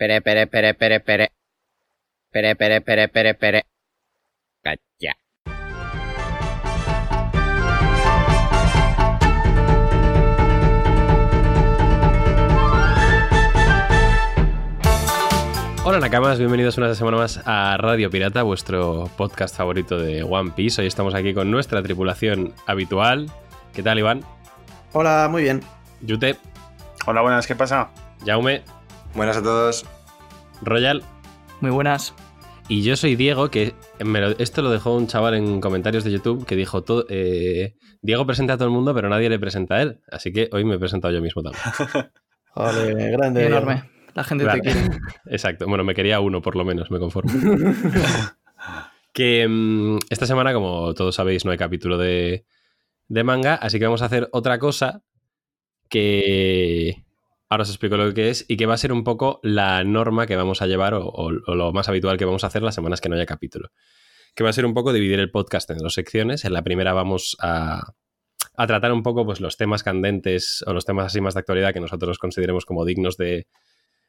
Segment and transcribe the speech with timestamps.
[0.00, 1.28] Pere, pere, pere, pere, pere.
[2.32, 3.66] Pere, pere, pere, pere, pere.
[4.62, 5.12] Cacha.
[15.84, 20.80] Hola Nakamas, bienvenidos una semana más a Radio Pirata, vuestro podcast favorito de One Piece.
[20.80, 23.30] Hoy estamos aquí con nuestra tripulación habitual.
[23.74, 24.22] ¿Qué tal, Iván?
[24.94, 25.60] Hola, muy bien.
[26.00, 26.38] Yute,
[27.04, 27.90] Hola, buenas, ¿qué pasa?
[28.24, 28.62] Jaume,
[29.14, 29.84] Buenas a todos.
[30.62, 31.02] Royal
[31.60, 32.14] Muy buenas.
[32.68, 33.74] y yo soy Diego, que
[34.04, 37.74] me lo- esto lo dejó un chaval en comentarios de YouTube que dijo, todo, eh,
[38.02, 40.00] Diego presenta a todo el mundo, pero nadie le presenta a él.
[40.10, 41.62] Así que hoy me he presentado yo mismo también.
[42.54, 43.46] Vale, grande.
[43.46, 43.90] Enorme.
[44.14, 44.60] La gente Claro.
[44.62, 44.88] te quiere.
[45.26, 45.66] Exacto.
[45.66, 47.32] Bueno, me quería uno por lo menos, me conformo.
[49.12, 52.44] que mm, esta semana, como todos sabéis, no hay capítulo de,
[53.08, 55.02] de manga, así que vamos a hacer otra cosa
[55.88, 57.04] que
[57.50, 60.26] ahora os explico lo que es y que va a ser un poco la norma
[60.26, 63.08] que vamos a llevar o, lo más habitual que vamos a hacer las semanas que
[63.08, 63.70] no haya capítulo.
[64.34, 66.44] Que va a ser un poco dividir el podcast en dos secciones.
[66.44, 67.92] En la primera vamos a,
[68.56, 71.74] a tratar un poco pues, los temas candentes o los temas así más de actualidad
[71.74, 73.48] que nosotros consideremos como dignos de,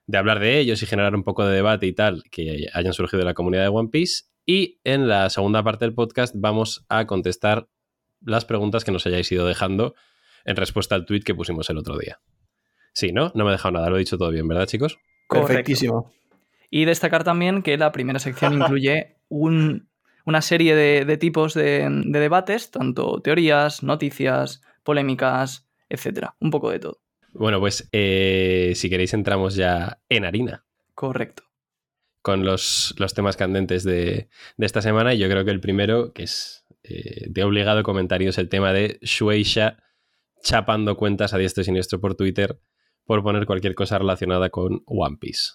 [0.05, 3.19] de hablar de ellos y generar un poco de debate y tal que hayan surgido
[3.19, 4.25] de la comunidad de One Piece.
[4.45, 7.67] Y en la segunda parte del podcast vamos a contestar
[8.23, 9.95] las preguntas que nos hayáis ido dejando
[10.45, 12.19] en respuesta al tweet que pusimos el otro día.
[12.94, 13.31] Sí, ¿no?
[13.36, 15.00] No me he dejado nada, lo he dicho todo bien, ¿verdad, chicos?
[15.28, 15.47] Correcto.
[15.50, 16.11] Perfectísimo.
[16.70, 19.89] Y destacar también que la primera sección incluye un-
[20.25, 26.36] una serie de, de tipos de, de debates, tanto teorías, noticias, polémicas, etcétera.
[26.39, 27.02] Un poco de todo.
[27.34, 31.44] Bueno, pues eh, si queréis entramos ya en harina Correcto.
[32.22, 36.12] con los, los temas candentes de, de esta semana y yo creo que el primero,
[36.14, 39.78] que es eh, de obligado comentario, es el tema de Shueisha
[40.44, 42.59] chapando cuentas a diestro y siniestro por Twitter
[43.05, 45.52] por poner cualquier cosa relacionada con One Piece.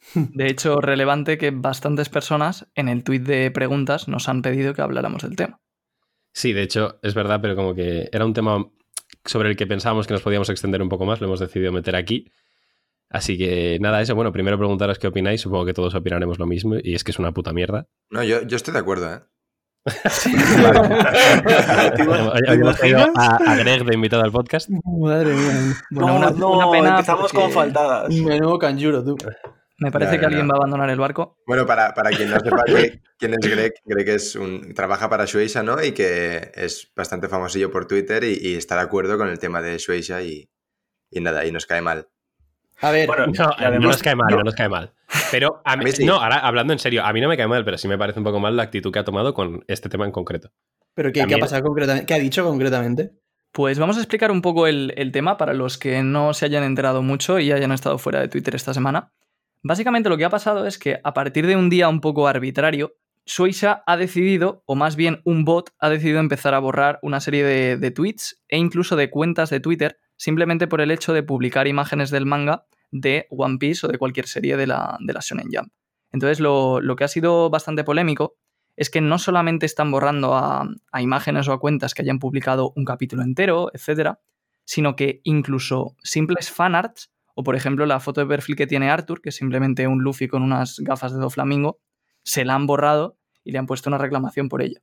[0.14, 4.82] De hecho, relevante que bastantes personas en el tweet de preguntas nos han pedido que
[4.82, 5.60] habláramos del tema.
[6.32, 8.70] Sí, de hecho, es verdad, pero como que era un tema
[9.24, 11.96] sobre el que pensábamos que nos podíamos extender un poco más, lo hemos decidido meter
[11.96, 12.30] aquí.
[13.08, 16.76] Así que nada, eso, bueno, primero preguntaros qué opináis, supongo que todos opinaremos lo mismo,
[16.80, 17.88] y es que es una puta mierda.
[18.08, 19.20] No, yo, yo estoy de acuerdo, ¿eh?
[23.16, 24.68] A, a Greg de invitado al podcast.
[24.84, 25.74] Madre mía.
[25.90, 28.08] Bueno, una, una pena empezamos porque con faltadas.
[28.14, 29.16] Menudo canjuro, tú.
[29.78, 30.52] Me parece No, que no, alguien no.
[30.52, 31.36] va a abandonar el barco.
[31.46, 35.24] Bueno, para, para quien no sepa que- quién es Greg, Greg es un, trabaja para
[35.24, 35.82] Shueisha, ¿no?
[35.82, 39.62] Y que es bastante famosillo por Twitter y, y está de acuerdo con el tema
[39.62, 40.50] de Shueisha y,
[41.10, 42.08] y nada, y nos cae mal.
[42.82, 44.92] A ver, Bueno, No, y no además- nos cae mal, no nos cae mal.
[45.30, 46.04] Pero a mí, A mí sí.
[46.04, 48.18] no, ahora hablando en serio, a mí no me cae mal, pero sí me parece
[48.20, 50.50] un poco mal la actitud que ha tomado con este tema en concreto.
[50.94, 52.06] ¿pero qué, ha pasado concretamente?
[52.06, 53.12] ¿Qué ha dicho concretamente?
[53.52, 56.62] Pues vamos a explicar un poco el, el tema para los que no se hayan
[56.62, 59.12] enterado mucho y hayan estado fuera de Twitter esta semana.
[59.62, 62.94] Básicamente lo que ha pasado es que a partir de un día un poco arbitrario,
[63.26, 67.44] Shueisha ha decidido, o más bien un bot, ha decidido empezar a borrar una serie
[67.44, 71.66] de, de tweets e incluso de cuentas de Twitter simplemente por el hecho de publicar
[71.66, 75.48] imágenes del manga de One Piece o de cualquier serie de la, de la Shonen
[75.50, 75.72] Jump.
[76.12, 78.36] Entonces lo, lo que ha sido bastante polémico
[78.76, 82.74] es que no solamente están borrando a, a imágenes o a cuentas que hayan publicado
[82.76, 84.20] un capítulo entero, etcétera,
[84.66, 89.22] sino que incluso simples fanarts, o por ejemplo la foto de perfil que tiene Arthur,
[89.22, 91.80] que es simplemente un Luffy con unas gafas de Doflamingo,
[92.24, 94.80] se la han borrado y le han puesto una reclamación por ello.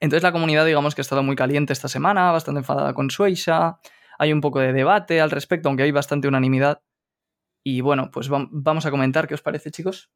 [0.00, 3.78] Entonces la comunidad, digamos que ha estado muy caliente esta semana, bastante enfadada con Shueisha,
[4.18, 6.82] hay un poco de debate al respecto, aunque hay bastante unanimidad.
[7.64, 10.10] Y bueno, pues vam- vamos a comentar qué os parece, chicos.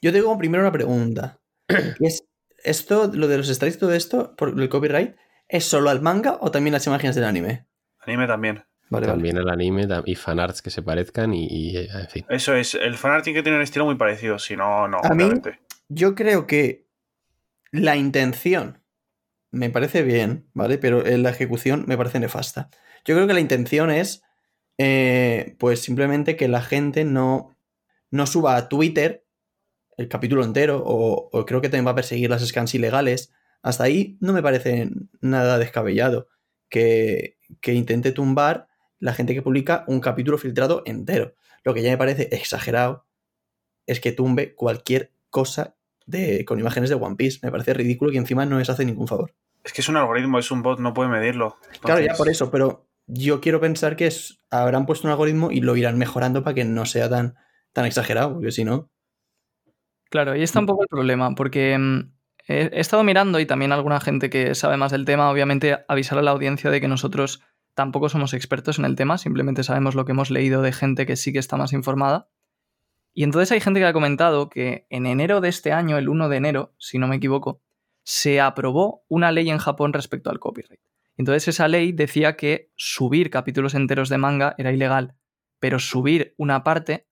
[0.00, 1.40] Yo tengo primero una pregunta.
[2.00, 2.24] Y es,
[2.64, 5.14] ¿Esto, lo de los strikes, todo esto, por el copyright,
[5.48, 7.66] es solo al manga o también las imágenes del anime?
[8.00, 8.64] Anime también.
[8.90, 9.12] Vale, vale.
[9.18, 12.24] También el anime y fanarts que se parezcan y, y, en fin.
[12.28, 15.14] Eso es, el fanart tiene que tener un estilo muy parecido, si no, no, A
[15.14, 15.60] mí- obviamente.
[15.88, 16.86] Yo creo que
[17.70, 18.82] la intención
[19.50, 20.78] me parece bien, ¿vale?
[20.78, 22.70] Pero en la ejecución me parece nefasta.
[23.08, 24.22] Yo creo que la intención es,
[24.76, 27.56] eh, pues simplemente que la gente no,
[28.10, 29.24] no suba a Twitter
[29.96, 33.32] el capítulo entero, o, o creo que también va a perseguir las scans ilegales.
[33.62, 34.90] Hasta ahí no me parece
[35.22, 36.28] nada descabellado
[36.68, 38.68] que, que intente tumbar
[38.98, 41.32] la gente que publica un capítulo filtrado entero.
[41.64, 43.06] Lo que ya me parece exagerado
[43.86, 47.38] es que tumbe cualquier cosa de, con imágenes de One Piece.
[47.42, 49.32] Me parece ridículo y encima no les hace ningún favor.
[49.64, 51.56] Es que es un algoritmo, es un bot, no puede medirlo.
[51.80, 55.60] Claro, ya por eso, pero yo quiero pensar que es, habrán puesto un algoritmo y
[55.60, 57.36] lo irán mejorando para que no sea tan,
[57.72, 58.90] tan exagerado, porque si no.
[60.10, 62.12] Claro, ahí está un poco el problema, porque mm,
[62.48, 66.22] he estado mirando y también alguna gente que sabe más del tema, obviamente avisar a
[66.22, 67.42] la audiencia de que nosotros
[67.74, 71.16] tampoco somos expertos en el tema, simplemente sabemos lo que hemos leído de gente que
[71.16, 72.28] sí que está más informada.
[73.14, 76.28] Y entonces hay gente que ha comentado que en enero de este año, el 1
[76.28, 77.62] de enero, si no me equivoco,
[78.02, 80.80] se aprobó una ley en Japón respecto al copyright.
[81.18, 85.16] Entonces esa ley decía que subir capítulos enteros de manga era ilegal,
[85.58, 87.08] pero subir una parte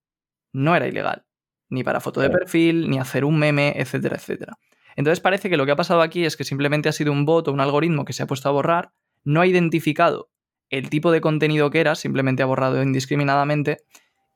[0.52, 1.26] no era ilegal,
[1.68, 4.58] ni para foto de perfil, ni hacer un meme, etcétera, etcétera.
[4.94, 7.48] Entonces parece que lo que ha pasado aquí es que simplemente ha sido un bot
[7.48, 8.92] o un algoritmo que se ha puesto a borrar,
[9.24, 10.30] no ha identificado
[10.70, 13.78] el tipo de contenido que era, simplemente ha borrado indiscriminadamente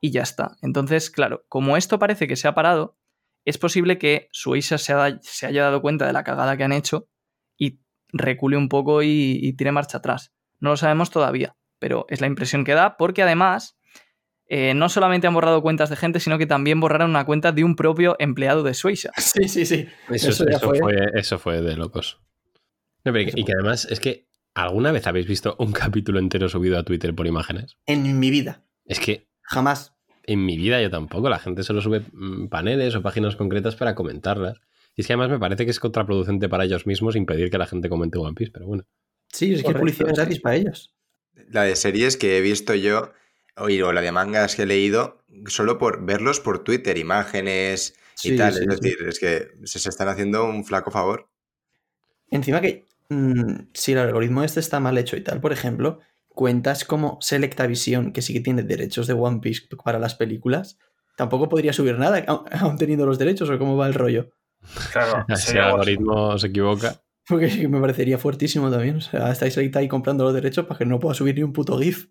[0.01, 0.57] y ya está.
[0.63, 2.97] Entonces, claro, como esto parece que se ha parado,
[3.45, 7.09] es posible que Suiza se, se haya dado cuenta de la cagada que han hecho
[8.13, 10.33] recule un poco y, y tire marcha atrás.
[10.59, 13.79] No lo sabemos todavía, pero es la impresión que da porque además
[14.47, 17.63] eh, no solamente han borrado cuentas de gente, sino que también borraron una cuenta de
[17.63, 19.13] un propio empleado de Suiza.
[19.19, 19.87] Sí, sí, sí.
[20.11, 20.79] Eso, eso fue.
[20.79, 22.21] fue, eso fue de locos.
[23.05, 26.49] No, pero y, y que además es que ¿alguna vez habéis visto un capítulo entero
[26.49, 27.77] subido a Twitter por imágenes?
[27.87, 28.65] En mi vida.
[28.85, 29.95] Es que Jamás.
[30.25, 31.29] en mi vida yo tampoco.
[31.29, 34.61] La gente solo sube mm, paneles o páginas concretas para comentarlas.
[34.97, 37.67] Y es que además me parece que es contraproducente para ellos mismos impedir que la
[37.67, 38.85] gente comente One Piece, pero bueno.
[39.33, 40.95] Sí, es que publicidad gratis para ellos.
[41.49, 43.13] La de series que he visto yo,
[43.57, 48.31] o o la de mangas que he leído, solo por verlos por Twitter, imágenes y
[48.31, 48.53] Sí, tal.
[48.53, 48.81] sí, es sí.
[48.81, 51.31] decir, es que se, se están haciendo un flaco favor.
[52.31, 56.85] Encima que mm, si el algoritmo este está mal hecho y tal, por ejemplo, cuentas
[56.85, 60.79] como Selectavision, que sí que tiene derechos de One Piece para las películas,
[61.17, 62.25] tampoco podría subir nada,
[62.61, 64.31] aun teniendo los derechos, o cómo va el rollo.
[64.93, 67.01] Claro, Si el algoritmo se equivoca.
[67.27, 68.97] Porque sí que me parecería fuertísimo también.
[68.97, 71.53] O sea, estáis ahí ahí comprando los derechos para que no pueda subir ni un
[71.53, 72.09] puto GIF.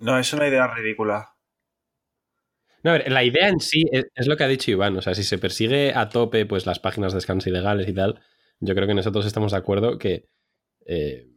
[0.00, 1.36] No, es una idea ridícula.
[2.82, 4.96] No, a ver, la idea en sí es, es lo que ha dicho Iván.
[4.96, 8.20] O sea, si se persigue a tope pues las páginas de scans ilegales y tal,
[8.58, 10.28] yo creo que nosotros estamos de acuerdo que
[10.86, 11.28] eh,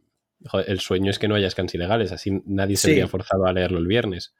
[0.44, 2.10] joder, el sueño es que no haya scans ilegales.
[2.10, 2.90] Así nadie se Sí.
[2.94, 4.34] vería forzado a leerlo el viernes.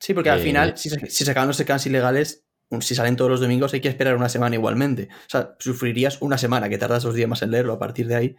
[0.00, 2.43] Sí, porque al Eh, final, si, se- si sacan los scans ilegales,
[2.82, 5.08] si salen todos los domingos, hay que esperar una semana igualmente.
[5.12, 7.72] O sea, sufrirías una semana, que tardas dos días más en leerlo.
[7.74, 8.36] A partir de ahí,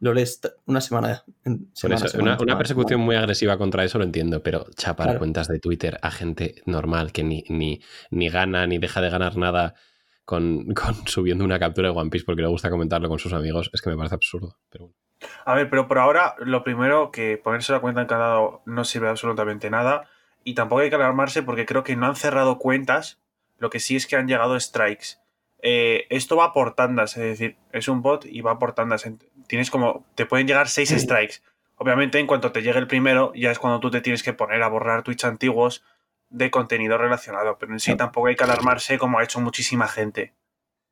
[0.00, 1.24] lo lees una semana.
[1.44, 3.04] en- Por semana, eso, semana, una, una semana, persecución semana.
[3.06, 5.18] muy agresiva contra eso lo entiendo, pero chapar Claro.
[5.20, 7.80] cuentas de Twitter a gente normal que ni, ni,
[8.10, 9.74] ni gana ni deja de ganar nada
[10.24, 13.70] con, con subiendo una captura de One Piece porque le gusta comentarlo con sus amigos,
[13.72, 14.58] es que me parece absurdo.
[14.70, 14.96] Pero bueno.
[15.46, 19.08] A ver, pero por ahora, lo primero que ponerse la cuenta en candado no sirve
[19.08, 20.10] absolutamente nada.
[20.44, 23.18] Y tampoco hay que alarmarse porque creo que no han cerrado cuentas.
[23.58, 25.16] Lo que sí es que han llegado strikes.
[25.62, 29.06] Eh, esto va por tandas, es decir, es un bot y va por tandas.
[29.06, 29.18] En-
[29.48, 30.04] Tienes como.
[30.14, 31.36] Te pueden llegar seis strikes.
[31.76, 34.62] Obviamente, en cuanto te llegue el primero, ya es cuando tú te tienes que poner
[34.62, 35.84] a borrar tweets antiguos
[36.30, 37.56] de contenido relacionado.
[37.58, 40.34] Pero en sí tampoco hay que alarmarse como ha hecho muchísima gente.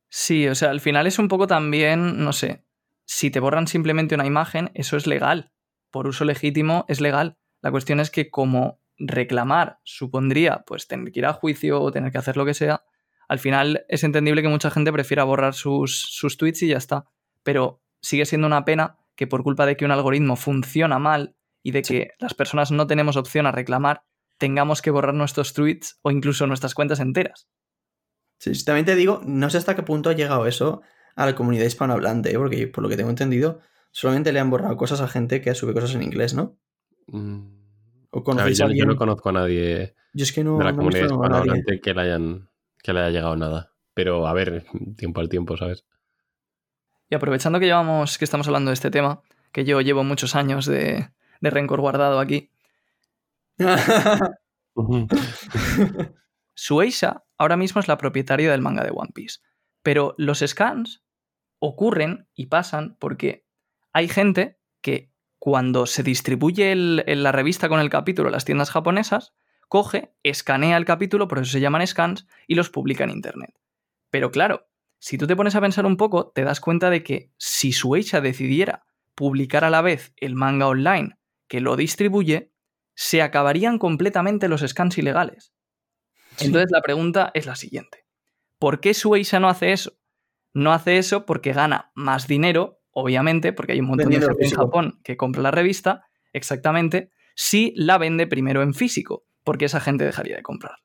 [0.09, 2.63] Sí, o sea, al final es un poco también, no sé,
[3.05, 5.51] si te borran simplemente una imagen, eso es legal.
[5.91, 7.37] Por uso legítimo es legal.
[7.63, 12.13] La cuestión es que como reclamar supondría pues tener que ir a juicio o tener
[12.13, 12.85] que hacer lo que sea,
[13.29, 17.07] al final es entendible que mucha gente prefiera borrar sus, sus tweets y ya está.
[17.43, 21.71] Pero sigue siendo una pena que por culpa de que un algoritmo funciona mal y
[21.71, 24.03] de que las personas no tenemos opción a reclamar,
[24.39, 27.49] tengamos que borrar nuestros tweets o incluso nuestras cuentas enteras.
[28.39, 30.83] Sí, sí, también te digo, no sé hasta qué punto ha llegado eso
[31.17, 32.39] a la comunidad hispanohablante, ¿eh?
[32.39, 33.61] porque por lo que tengo entendido,
[33.93, 36.59] solamente le han borrado cosas a gente que sube cosas en inglés, ¿no?
[37.07, 37.54] Mm,
[38.17, 38.89] ¿O a ver, conocéis yo, a yo alguien?
[38.89, 42.01] no conozco a nadie Yo es que no, de la no comunidad hispanohablante que le,
[42.01, 42.49] hayan,
[42.83, 43.73] que le haya llegado nada.
[43.93, 44.65] Pero a ver,
[44.97, 45.85] tiempo al tiempo, ¿sabes?
[47.11, 49.23] Y aprovechando que llevamos, que estamos hablando de este tema,
[49.53, 51.11] que yo llevo muchos años de,
[51.41, 52.51] de rencor guardado aquí,
[56.57, 59.41] Shueisha ahora mismo es la propietaria del manga de One Piece.
[59.83, 61.03] Pero los scans
[61.59, 63.47] ocurren y pasan porque
[63.93, 64.59] hay gente
[65.45, 69.35] cuando se distribuye el- el- la revista con el capítulo en las tiendas japonesas,
[69.69, 73.55] coge, escanea el capítulo, por eso se llaman scans, y los publica en Internet.
[74.09, 77.31] Pero claro, si tú te pones a pensar un poco, te das cuenta de que
[77.37, 82.51] si Shueisha decidiera publicar a la vez el manga online que lo distribuye,
[82.95, 85.53] se acabarían completamente los scans ilegales.
[86.37, 86.47] Sí.
[86.47, 88.07] Entonces la pregunta es la siguiente.
[88.59, 89.93] ¿Por qué Shueisha no hace eso?
[90.55, 94.39] No hace eso porque gana más dinero, obviamente, porque hay un montón Vendiendo de en
[94.39, 94.61] gente en.
[94.67, 100.05] Japón que compra la revista, exactamente, si la vende primero en físico, porque esa gente
[100.05, 100.83] dejaría de comprarla.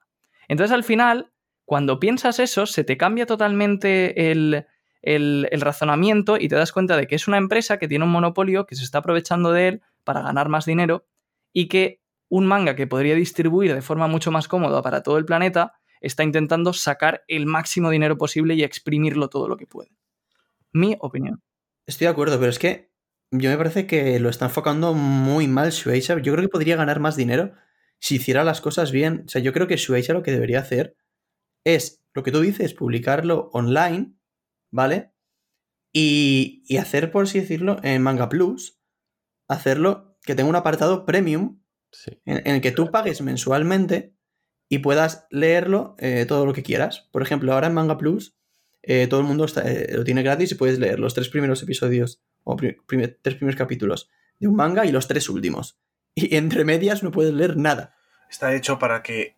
[0.47, 1.31] Entonces al final,
[1.65, 4.65] cuando piensas eso, se te cambia totalmente el,
[5.01, 8.11] el- el razonamiento y te das cuenta de que es una empresa que tiene un
[8.11, 11.05] monopolio, que se está aprovechando de él para ganar más dinero
[11.53, 15.25] y que un manga que podría distribuir de forma mucho más cómoda para todo el
[15.25, 19.91] planeta está intentando sacar el máximo dinero posible y exprimirlo todo lo que puede.
[20.71, 21.41] Mi opinión.
[21.89, 22.91] Estoy de acuerdo, pero es que
[23.31, 26.19] yo me parece que lo está enfocando muy mal Shueisha.
[26.19, 27.53] Yo creo que podría ganar más dinero
[27.99, 29.23] si hiciera las cosas bien.
[29.25, 30.95] O sea, yo creo que Shueisha lo que debería hacer
[31.65, 34.13] es lo que tú dices, publicarlo online,
[34.71, 35.13] ¿vale?
[35.91, 38.79] Y, y hacer, por así decirlo, en Manga Plus,
[39.47, 41.59] hacerlo que tenga un apartado premium
[41.91, 42.11] Sí.
[42.25, 44.15] en, en el que tú pagues mensualmente
[44.69, 47.09] y puedas leerlo eh, todo lo que quieras.
[47.11, 48.38] Por ejemplo, ahora en Manga Plus
[48.83, 51.61] eh, todo el mundo está- eh, lo tiene gratis y puedes leer los tres primeros
[51.63, 54.09] episodios o primer- tres primeros capítulos
[54.39, 55.77] de un manga y los tres últimos.
[56.15, 57.95] Y entre medias no puedes leer nada.
[58.29, 59.35] Está hecho para que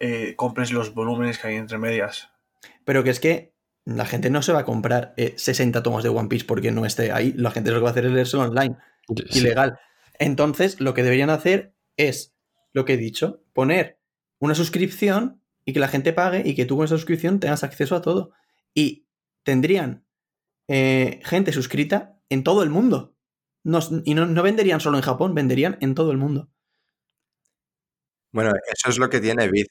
[0.00, 2.28] eh, compres los volúmenes que hay entre medias.
[2.84, 3.52] Pero que es que
[3.84, 6.84] la gente no se va a comprar eh, 60 tomos de One Piece porque no
[6.84, 7.32] esté ahí.
[7.36, 8.76] La gente lo que va a hacer es leérselo online.
[9.30, 9.38] Sí.
[9.40, 9.78] ilegal.
[10.18, 12.34] Entonces, lo que deberían hacer es
[12.72, 13.98] lo que he dicho, poner
[14.38, 17.94] una suscripción y que la gente pague y que tú con esa suscripción tengas acceso
[17.96, 18.32] a todo.
[18.74, 19.08] Y
[19.44, 20.06] tendrían
[20.68, 23.16] eh, gente suscrita en todo el mundo.
[23.64, 26.50] No- y no, no venderían solo en Japón, venderían en todo el mundo.
[28.32, 29.66] Bueno, eso es lo que tiene Biz.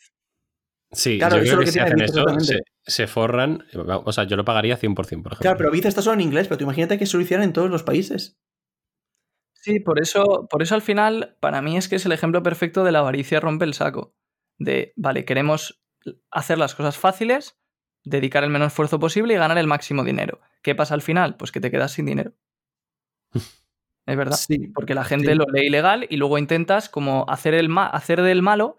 [0.91, 3.63] Sí, Claro, yo eso creo que que si tiene hacen eso, se, forran.
[4.05, 5.37] O sea, yo lo pagaría 100%, por ejemplo.
[5.39, 7.53] Claro, pero Viz está solo en inglés, pero tú imagínate que se lo hicieran en
[7.53, 8.37] todos los países.
[9.53, 12.83] Sí, por eso, por eso al final, para mí es que es el ejemplo perfecto
[12.83, 14.15] de la avaricia rompe el saco.
[14.57, 15.81] De, vale, queremos
[16.31, 17.60] hacer las cosas fáciles,
[18.03, 20.39] dedicar el menor esfuerzo posible y ganar el máximo dinero.
[20.61, 21.35] ¿Qué pasa al final?
[21.37, 22.33] Pues que te quedas sin dinero.
[24.07, 24.35] Es verdad.
[24.35, 25.35] Sí, Porque la gente Sí.
[25.37, 28.75] lo lee ilegal y luego intentas como hacer, el ma- hacer del malo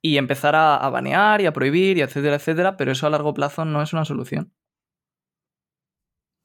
[0.00, 3.34] y empezar a, a banear y a prohibir y etcétera, etcétera, pero eso a largo
[3.34, 4.52] plazo no es una solución.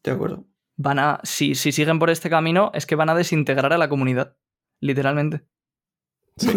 [0.04, 0.46] de acuerdo.
[0.76, 3.90] Van a, si, si siguen por este camino, es que van a desintegrar a la
[3.90, 4.38] comunidad.
[4.80, 5.48] Literalmente.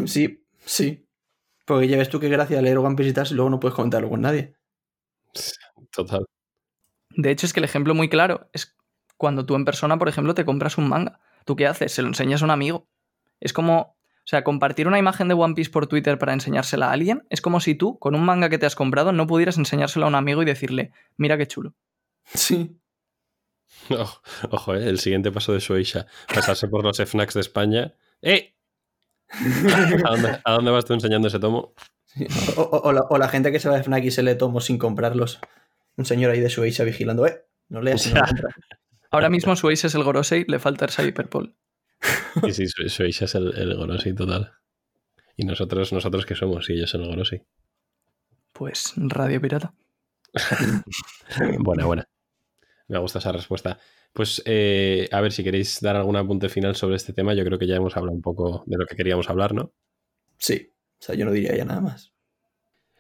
[0.07, 1.09] Sí, sí.
[1.65, 4.21] Porque ya ves tú qué gracia leer One Piece y luego no puedes comentarlo con
[4.21, 4.57] nadie.
[5.93, 6.27] Total.
[7.11, 8.77] De hecho, es que el ejemplo muy claro es
[9.17, 11.21] cuando tú en persona, por ejemplo, te compras un manga.
[11.45, 11.93] ¿Tú qué haces?
[11.93, 12.89] Se lo enseñas a un amigo.
[13.41, 16.93] Es como, o sea, compartir una imagen de One Piece por Twitter para enseñársela a
[16.93, 20.07] alguien es como si tú, con un manga que te has comprado, no pudieras enseñárselo
[20.07, 21.75] a un amigo y decirle, mira qué chulo.
[22.25, 22.77] Sí.
[23.91, 26.07] Ojo, ojo, eh, el siguiente paso de Shueisha.
[26.33, 27.95] Pasarse por los FNACs de España.
[28.23, 28.55] ¡Eh!
[30.05, 31.75] ¿A dónde, a dónde vas tú enseñando ese tomo?
[32.15, 32.27] Sí.
[32.57, 34.35] O, o- o la, o la gente que se va de Fnac y se le
[34.35, 35.39] tomos sin comprarlos.
[35.97, 38.55] Un señor ahí de Suecia vigilando, eh, no leas si no lo compras".
[39.13, 41.55] Ahora mismo Suez es el Gorosei, le falta el Hyperpol.
[42.53, 44.53] Sí, sí, Shueisha es el, el Gorosi total.
[45.37, 47.43] Y nosotros, nosotros que somos, y ellos son el Gorosi.
[48.53, 49.75] Pues Radio Pirata.
[51.59, 52.09] Buena, buena.
[52.89, 53.79] Me gusta esa respuesta.
[54.13, 57.35] Pues eh, a ver si queréis dar algún apunte final sobre este tema.
[57.35, 59.73] Yo creo que ya hemos hablado un poco de lo que queríamos hablar, ¿no?
[60.39, 60.73] Sí.
[61.01, 62.13] O sea, yo no diría ya nada más.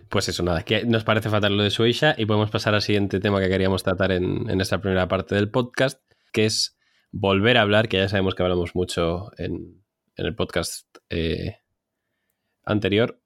[0.08, 3.20] Pues eso, nada, que nos parece fatal lo de Suisha y podemos pasar al siguiente
[3.20, 6.02] tema que queríamos tratar en, esta primera parte del podcast,
[6.32, 6.76] que es
[7.12, 9.84] volver a hablar, que ya sabemos que hablamos mucho en,
[10.16, 11.58] el podcast eh,
[12.64, 13.20] anterior,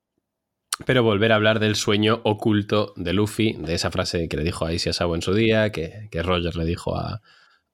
[0.84, 4.66] pero volver a hablar del sueño oculto de Luffy, de esa frase que le dijo
[4.66, 7.22] a Issei Sabo en su día, que, Roger le dijo a,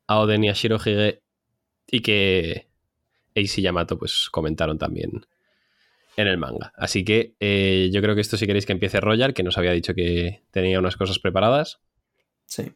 [0.06, 1.22] a Oden y a Shirohige,
[1.86, 2.68] y que
[3.34, 5.26] Eiji y Yamato pues comentaron también
[6.16, 6.72] en el manga.
[6.76, 9.72] Así que eh, yo creo que esto si queréis que empiece Roger, que nos había
[9.72, 11.80] dicho que tenía unas cosas preparadas.
[12.46, 12.72] Sí.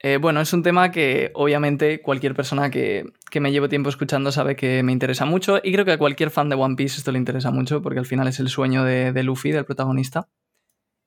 [0.00, 4.32] Eh, bueno, es un tema que obviamente cualquier persona que, que me llevo tiempo escuchando
[4.32, 7.10] sabe que me interesa mucho y creo que a cualquier fan de One Piece esto
[7.10, 10.28] le interesa mucho porque al final es el sueño de, de Luffy, del protagonista,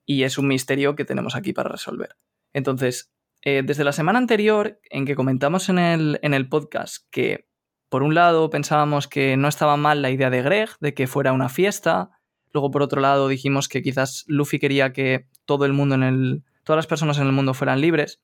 [0.04, 2.16] y es un misterio que tenemos aquí para resolver.
[2.52, 3.12] Entonces,
[3.42, 7.47] eh, desde la semana anterior en que comentamos en el, en el podcast que
[7.88, 11.32] por un lado pensábamos que no estaba mal la idea de Greg, de que fuera
[11.32, 12.10] una fiesta,
[12.52, 16.44] luego por otro lado dijimos que quizás Luffy quería que todo el mundo en el,
[16.64, 18.20] todas las personas en el mundo fueran libres.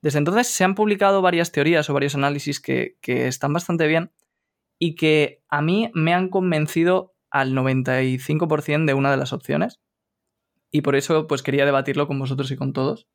[0.00, 4.12] Desde entonces se han publicado varias teorías o varios análisis que, que están bastante bien
[4.78, 9.80] y que a mí me han convencido al 95% de una de las opciones.
[10.70, 13.08] Y por eso pues quería debatirlo con vosotros y con todos.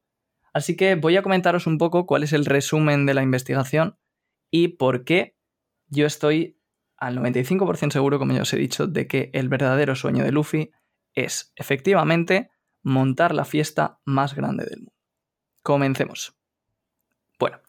[0.54, 3.98] Así que voy a comentaros un poco cuál es el resumen de la investigación
[4.52, 5.36] y por qué
[5.94, 6.60] yo estoy
[6.98, 10.72] al 95% seguro, como ya os he dicho, de que el verdadero sueño de Luffy
[11.14, 12.50] es efectivamente
[12.82, 14.94] montar la fiesta más grande del mundo.
[15.62, 16.36] Comencemos.
[17.40, 17.60] Bueno,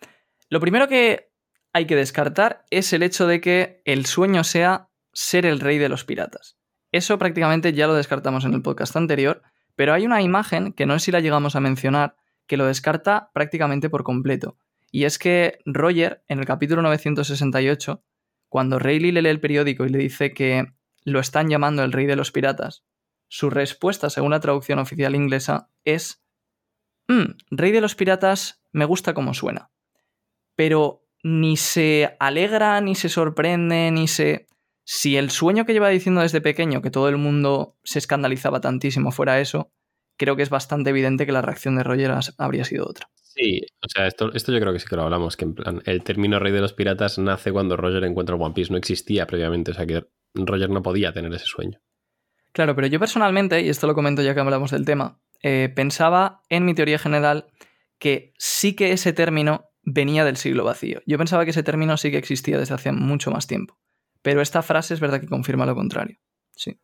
[0.49, 1.33] lo primero que
[1.73, 5.89] hay que descartar es el hecho de que el sueño sea ser el rey de
[5.89, 6.57] los piratas.
[6.93, 9.43] Eso prácticamente ya lo descartamos en el podcast anterior,
[9.75, 12.17] pero hay una imagen que no sé si la llegamos a mencionar
[12.47, 14.57] que lo descarta prácticamente por completo.
[14.91, 18.05] Y es que Roger, en el capítulo 968,
[18.55, 20.67] cuando Rayleigh le lee el periódico y le dice que
[21.03, 22.85] lo están llamando el rey de los piratas,
[23.27, 26.23] su respuesta, según la traducción oficial inglesa, es
[27.09, 29.73] "Mm, Rey de los piratas me gusta como suena.
[30.55, 34.47] Pero ni se alegra, ni se sorprende, ni se...
[34.85, 39.11] si el sueño que lleva diciendo desde pequeño, que todo el mundo se escandalizaba tantísimo
[39.11, 39.73] fuera eso,
[40.17, 43.09] creo que es bastante evidente que la reacción de Roger habría sido otra.
[43.15, 45.83] Sí, o sea, esto, esto yo creo que sí que lo hablamos, que en plan,
[45.87, 49.27] el término rey de los piratas nace cuando Roger encuentra el One Piece, no existía
[49.27, 50.05] previamente, o sea que
[50.35, 51.81] Roger no podía tener ese sueño.
[52.53, 56.43] Claro, pero yo personalmente, y esto lo comento ya que hablamos del tema, eh, pensaba
[56.49, 57.47] en mi teoría general
[57.99, 61.03] que sí que ese término venía del siglo vacío.
[61.05, 63.77] Yo pensaba que ese término sí que existía desde hace mucho más tiempo.
[64.23, 66.19] Pero esta frase es verdad que confirma lo contrario.
[66.53, 66.79] Sí.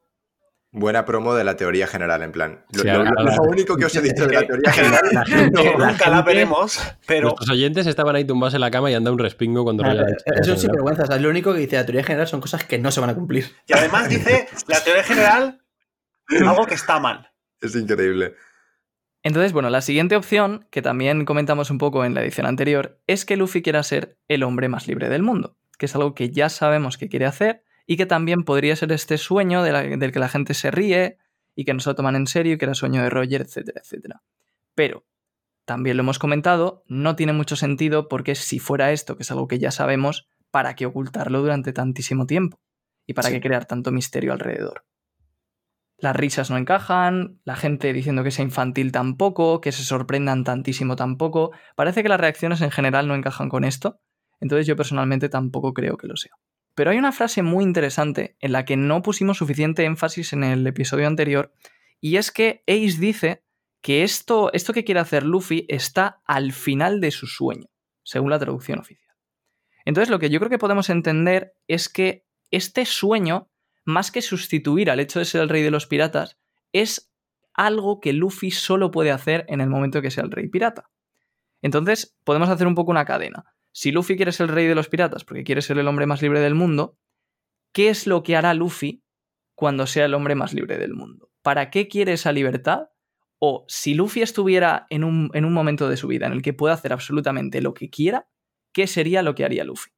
[0.72, 2.64] Buena promo de la teoría general, en plan.
[2.72, 5.00] Lo, Sí, lo- único que os he dicho de la teoría general.
[5.12, 8.70] La gente- No, la nunca la veremos, pero Nuestros oyentes estaban ahí tumbados en la
[8.70, 11.02] cama y han dado un respingo cuando Roger ha dicho Es un eso, sinvergüenza.
[11.02, 13.10] o sea, lo único que dice la teoría general son cosas que no se van
[13.10, 13.46] a cumplir.
[13.66, 15.60] y además dice la teoría general
[16.46, 17.32] algo que está mal.
[17.60, 18.34] Es increíble.
[19.24, 23.24] Entonces, bueno, la siguiente opción, que también comentamos un poco en la edición anterior, es
[23.26, 26.48] que Luffy quiera ser el hombre más libre del mundo, que es algo que ya
[26.48, 30.20] sabemos que quiere hacer y que también podría ser este sueño de la- del que
[30.20, 31.18] la gente se ríe
[31.56, 33.80] y que no se lo toman en serio y que era sueño de Roger, etcétera,
[33.82, 34.22] etcétera.
[34.76, 35.04] Pero,
[35.64, 39.48] también lo hemos comentado, no tiene mucho sentido porque si fuera esto, que es algo
[39.48, 42.60] que ya sabemos, ¿para qué ocultarlo durante tantísimo tiempo?
[43.08, 43.34] ¿Y para Sí.
[43.34, 44.84] qué crear tanto misterio alrededor?
[45.98, 50.94] Las risas no encajan, la gente diciendo que sea infantil tampoco, que se sorprendan tantísimo
[50.94, 51.50] tampoco.
[51.74, 53.98] Parece que las reacciones en general no encajan con esto,
[54.38, 56.34] entonces yo personalmente tampoco creo que lo sea.
[56.74, 60.66] Pero hay una frase muy interesante en la que no pusimos suficiente énfasis en el
[60.66, 61.52] episodio anterior,
[62.00, 63.44] y es que Ace dice
[63.82, 67.68] que esto, esto que quiere hacer Luffy está al final de su sueño,
[68.02, 69.16] según la traducción oficial.
[69.84, 73.50] Entonces lo que yo creo que podemos entender es que este sueño
[73.84, 76.38] más que sustituir al hecho de ser el rey de los piratas,
[76.72, 77.12] es
[77.54, 80.90] algo que Luffy solo puede hacer en el momento que sea el rey pirata.
[81.62, 83.44] Entonces, podemos hacer un poco una cadena.
[83.72, 86.22] Si Luffy quiere ser el rey de los piratas porque quiere ser el hombre más
[86.22, 86.98] libre del mundo,
[87.72, 89.02] ¿qué es lo que hará Luffy
[89.54, 91.30] cuando sea el hombre más libre del mundo?
[91.42, 92.88] ¿Para qué quiere esa libertad?
[93.38, 96.52] O si Luffy estuviera en un, en un momento de su vida en el que
[96.52, 98.28] pueda hacer absolutamente lo que quiera,
[98.72, 99.90] ¿qué sería lo que haría Luffy?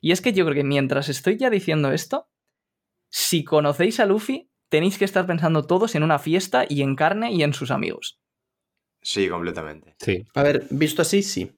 [0.00, 2.28] Y es que yo creo que mientras estoy ya diciendo esto,
[3.10, 7.32] si conocéis a Luffy, tenéis que estar pensando todos en una fiesta y en carne
[7.32, 8.20] y en sus amigos.
[9.02, 9.94] Sí, completamente.
[9.98, 10.24] Sí.
[10.34, 11.52] A ver, visto así, sí.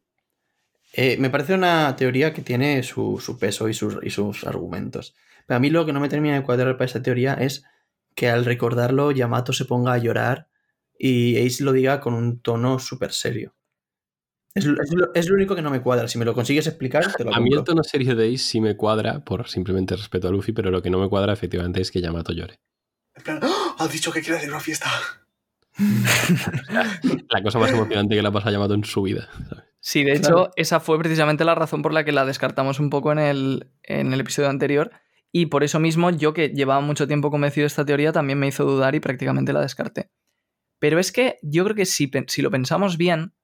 [0.93, 5.15] Eh, me parece una teoría que tiene su, su peso y sus, y sus argumentos.
[5.47, 7.65] Pero a mí lo que no me termina de cuadrar para esta teoría es
[8.15, 10.49] que al recordarlo Yamato se ponga a llorar
[10.99, 13.55] y Ace lo diga con un tono súper serio.
[14.55, 16.07] Es, lo- es lo, es lo único que no me cuadra.
[16.09, 18.61] Si me lo consigues explicar, te lo A mí el tono serio de Ace sí
[18.61, 21.91] me cuadra por simplemente respeto a Luffy, pero lo que no me cuadra efectivamente es
[21.91, 22.61] que Yamato llore.
[23.15, 23.77] En plan, ¡Ah!
[23.79, 24.89] has dicho que quiere hacer una fiesta.
[27.29, 29.29] La cosa más emocionante que le ha pasado a Yamato en su vida.
[29.49, 29.65] ¿sabes?
[29.81, 30.51] Sí, de hecho, Claro.
[30.57, 34.13] esa fue precisamente la razón por la que la descartamos un poco en el, en
[34.13, 34.91] el episodio anterior.
[35.33, 38.47] Y por eso mismo, yo que llevaba mucho tiempo convencido de esta teoría, también me
[38.49, 40.11] hizo dudar y prácticamente la descarté.
[40.79, 43.35] Pero es que yo creo que si, si lo pensamos bien,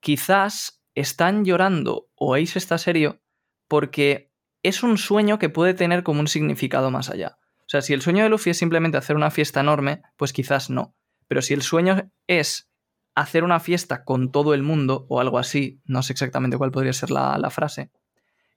[0.00, 3.20] quizás están llorando o Ace está serio
[3.68, 7.38] porque es un sueño que puede tener como un significado más allá.
[7.60, 10.70] O sea, si el sueño de Luffy es simplemente hacer una fiesta enorme, pues quizás
[10.70, 10.96] no.
[11.28, 12.68] Pero si el sueño es
[13.14, 16.92] hacer una fiesta con todo el mundo o algo así, no sé exactamente cuál podría
[16.92, 17.90] ser la, la frase,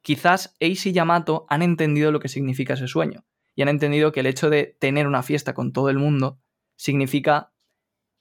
[0.02, 3.26] quizás Ace y Yamato han entendido lo que significa ese sueño
[3.56, 6.40] y han entendido que el hecho de tener una fiesta con todo el mundo
[6.76, 7.52] significa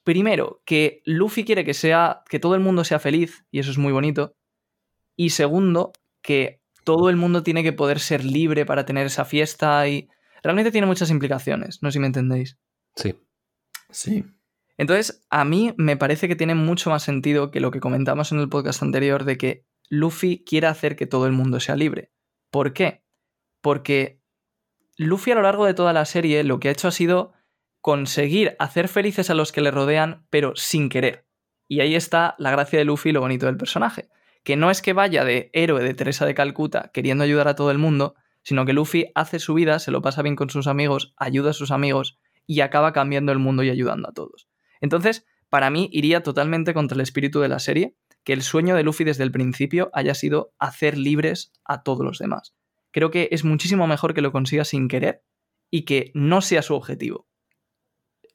[0.03, 3.79] primero que Luffy quiere que sea que todo el mundo sea feliz y eso es
[3.79, 4.37] muy bonito
[5.17, 9.89] y segundo que todo el mundo tiene que poder ser libre para tener esa fiesta
[9.89, 10.09] y
[10.43, 12.57] realmente tiene muchas implicaciones, no sé si me entendéis.
[12.95, 13.15] Sí.
[13.91, 14.25] Sí.
[14.79, 18.41] Entonces, a mí me parece que tiene mucho más sentido que lo que comentamos en
[18.41, 22.13] el podcast anterior de que Luffy quiera hacer que todo el mundo sea libre.
[22.51, 23.05] ¿Por qué?
[23.61, 24.21] Porque
[24.97, 27.33] Luffy a lo largo de toda la serie lo que ha hecho ha sido
[27.81, 31.27] conseguir hacer felices a los que le rodean, pero sin querer.
[31.69, 34.09] Y ahí está la gracia de Luffy y lo bonito del personaje.
[34.43, 37.71] Que no es que vaya de héroe de Teresa de Calcuta queriendo ayudar a todo
[37.71, 41.15] el mundo, sino que Luffy hace su vida, se lo pasa bien con sus amigos,
[41.17, 44.49] ayuda a sus amigos y acaba cambiando el mundo y ayudando a todos.
[44.81, 48.83] Entonces, para mí iría totalmente contra el espíritu de la serie que el sueño de
[48.83, 52.55] Luffy desde el principio haya sido hacer libres a todos los demás.
[52.91, 55.23] Creo que es muchísimo mejor que lo consiga sin querer
[55.71, 57.29] y que no sea su objetivo.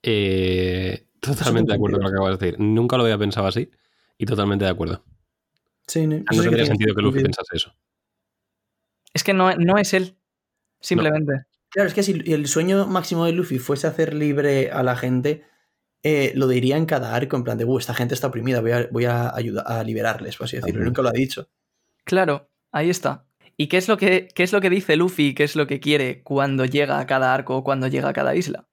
[0.02, 2.60] Eh, totalmente de acuerdo con lo que acabas de decir.
[2.60, 3.70] Nunca lo había pensado así
[4.18, 5.04] y totalmente de acuerdo.
[5.88, 7.24] Sí, no, No eso sí que tendría tiene sentido que Luffy sentido.
[7.24, 7.76] pensase eso.
[9.14, 10.16] Es que no, no es él,
[10.80, 11.34] simplemente.
[11.70, 15.44] Claro, es que si el sueño máximo de Luffy fuese hacer libre a la gente,
[16.04, 18.72] eh, lo diría en cada arco, en plan de, uh, esta gente está oprimida, voy
[18.72, 20.84] a, voy a ayudar a liberarles, por así decirlo.
[20.84, 21.50] Nunca lo ha dicho.
[22.04, 23.28] Claro, ahí está.
[23.58, 25.68] ¿Y qué es, lo que, qué es lo que dice Luffy y qué es lo
[25.68, 28.68] que quiere cuando llega a cada arco o cuando llega a cada isla?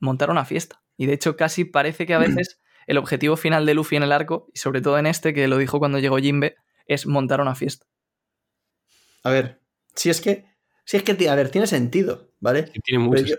[0.00, 0.82] Montar una fiesta.
[0.96, 4.12] Y de hecho casi parece que a veces el objetivo final de Luffy en el
[4.12, 7.54] arco, y sobre todo en este, que lo dijo cuando llegó Jimbe, es montar una
[7.54, 7.86] fiesta.
[9.22, 9.60] A ver,
[9.94, 10.46] si es que,
[10.84, 12.72] si es que, a ver, tiene sentido, ¿vale?
[12.82, 13.36] Tiene mucho Pero yo,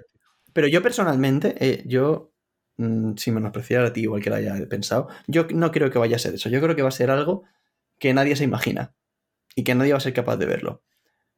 [0.53, 2.31] pero yo personalmente, eh, yo,
[2.79, 6.15] mm, sin menospreciar a ti, igual que lo haya pensado, yo no creo que vaya
[6.15, 6.49] a ser eso.
[6.49, 7.43] Yo creo que va a ser algo
[7.99, 8.93] que nadie se imagina
[9.55, 10.81] y que nadie va a ser capaz de verlo.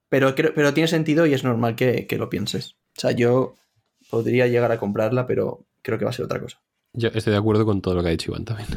[0.10, 2.74] Pero, creo- pero tiene sentido y es normal que, que lo pienses.
[2.98, 3.56] O sea, yo
[4.10, 6.62] podría llegar a comprarla, pero creo que va a ser otra cosa.
[6.94, 8.68] Yo estoy de acuerdo con todo lo que ha dicho Iván también.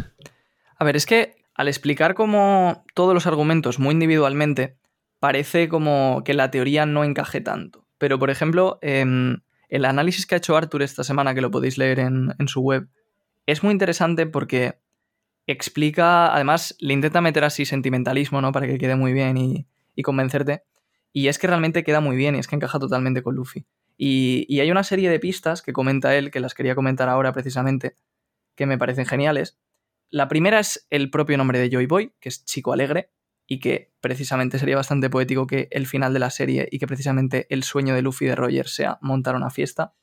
[0.78, 4.76] A ver, es que al explicar como todos los argumentos muy individualmente,
[5.18, 7.86] parece como que la teoría no encaje tanto.
[7.98, 9.38] Pero, por ejemplo, em,
[9.74, 12.88] el análisis que ha hecho Arthur esta semana, que lo podéis leer en, su web,
[13.44, 14.78] es muy interesante porque
[15.48, 18.52] explica, además, le intenta meter así sentimentalismo, ¿no?
[18.52, 19.66] Para que quede muy bien y,
[20.04, 20.62] convencerte.
[21.12, 23.66] Y es que realmente queda muy bien y es que encaja totalmente con Luffy.
[23.96, 27.96] Y hay una serie de pistas que comenta él, que las quería comentar ahora precisamente,
[28.54, 29.58] que me parecen geniales.
[30.08, 33.10] La primera es el propio nombre de Joy Boy, que es Chico Alegre,
[33.46, 37.46] y que precisamente sería bastante poético que el final de la serie y que precisamente
[37.50, 39.94] el sueño de Luffy y de Roger sea montar una fiesta.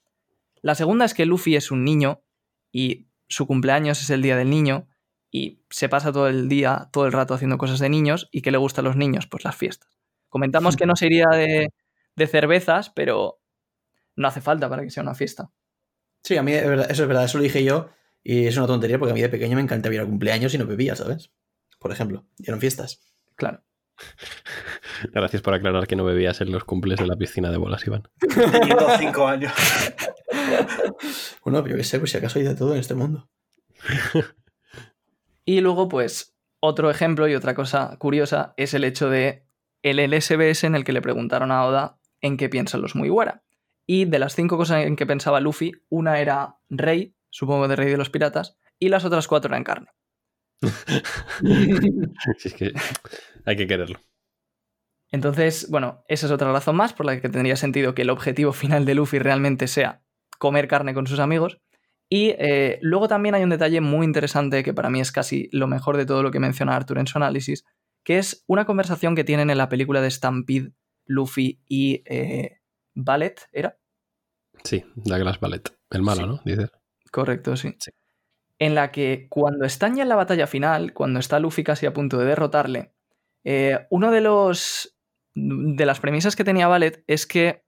[0.62, 2.24] La segunda es que Luffy es un niño
[2.72, 4.88] y su cumpleaños es el día del niño
[5.32, 8.52] y se pasa todo el día, todo el rato haciendo cosas de niños y que
[8.52, 9.90] le gustan los niños, pues las fiestas.
[10.30, 11.70] Comentamos que no se iría de,
[12.16, 13.42] de cervezas, pero
[14.16, 15.52] no hace falta para que sea una fiesta.
[16.24, 17.90] Sí, a mí es verdad- eso es verdad, eso lo dije yo
[18.24, 20.58] y es una tontería porque a mí de pequeño me encantaba ir a cumpleaños y
[20.58, 21.32] no bebía, ¿sabes?
[21.80, 23.02] Por ejemplo, eran fiestas.
[23.42, 23.64] Claro.
[25.14, 28.04] Gracias por aclarar que no bebías en los cumples de la piscina de bolas, Iván.
[28.20, 29.52] Teniendo cinco años.
[31.44, 33.28] Bueno, pero yo qué sé, pues si acaso hay de todo en este mundo.
[35.44, 39.48] Y luego, pues, otro ejemplo y otra cosa curiosa es el hecho de
[39.82, 43.44] el LSBS en el que le preguntaron a Oda en qué piensan los Mugiwara.
[43.88, 47.90] Y de las cinco cosas en que pensaba Luffy, una era rey, supongo de rey
[47.90, 49.90] de los piratas, y las otras cuatro eran carne.
[52.38, 52.74] Si es que
[53.46, 54.00] hay que quererlo.
[55.12, 58.54] Entonces, bueno, esa es otra razón más por la que tendría sentido que el objetivo
[58.54, 60.04] final de Luffy realmente sea
[60.40, 61.58] comer carne con sus amigos.
[62.10, 65.68] Y eh, luego también hay un detalle muy interesante que para mí es casi lo
[65.68, 67.66] mejor de todo lo que menciona Arthur en su análisis,
[68.04, 70.74] que es una conversación que tienen en la película de Stampede,
[71.06, 72.60] Luffy y eh,
[72.96, 73.78] Ballet, ¿era?
[74.64, 75.74] Sí, Douglas Ballet.
[75.90, 76.28] El malo, Sí.
[76.28, 76.42] ¿no?
[76.46, 76.72] Dices.
[77.12, 77.76] Correcto, sí.
[77.80, 77.92] Sí.
[78.62, 81.94] En la que cuando están ya en la batalla final, cuando está Luffy casi a
[81.94, 82.94] punto de derrotarle,
[83.44, 84.96] eh, uno de los.
[85.34, 87.64] de las premisas que tenía Ballet es que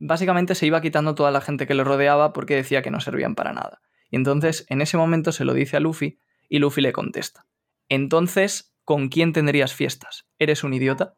[0.00, 3.36] básicamente se iba quitando toda la gente que le rodeaba porque decía que no servían
[3.36, 3.80] para nada.
[4.10, 7.46] Y entonces en ese momento se lo dice a Luffy y Luffy le contesta.
[7.88, 10.26] Entonces, ¿con quién tendrías fiestas?
[10.40, 11.14] ¿Eres un idiota?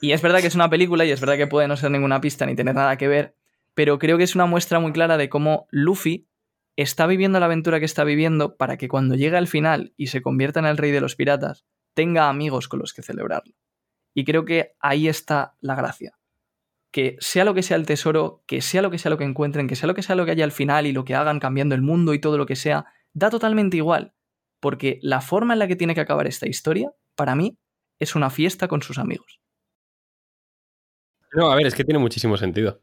[0.00, 2.20] Y es verdad que es una película y es verdad que puede no ser ninguna
[2.20, 3.36] pista ni tener nada que ver,
[3.74, 6.26] pero creo que es una muestra muy clara de cómo Luffy
[6.76, 10.22] está viviendo la aventura que está viviendo para que cuando llegue al final y se
[10.22, 13.54] convierta en el rey de los piratas, tenga amigos con los que celebrarlo.
[14.14, 16.18] Y creo que ahí está la gracia.
[16.90, 19.66] Que sea lo que sea el tesoro, que sea lo que sea lo que encuentren,
[19.66, 21.74] que sea lo que sea lo que haya al final y lo que hagan cambiando
[21.74, 24.14] el mundo y todo lo que sea, da totalmente igual.
[24.60, 27.58] Porque la forma en la que tiene que acabar esta historia, para mí,
[27.98, 29.40] es una fiesta con sus amigos.
[31.32, 32.80] No, a ver, es que tiene muchísimo sentido.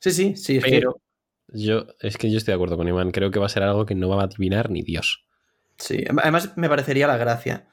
[0.00, 1.00] Sí, sí, sí, es que- Pero
[1.48, 3.10] yo, es que yo estoy de acuerdo con Iván.
[3.10, 5.26] Creo que va a ser algo que no va a adivinar ni Dios.
[5.78, 7.68] Sí, además me parecería la gracia.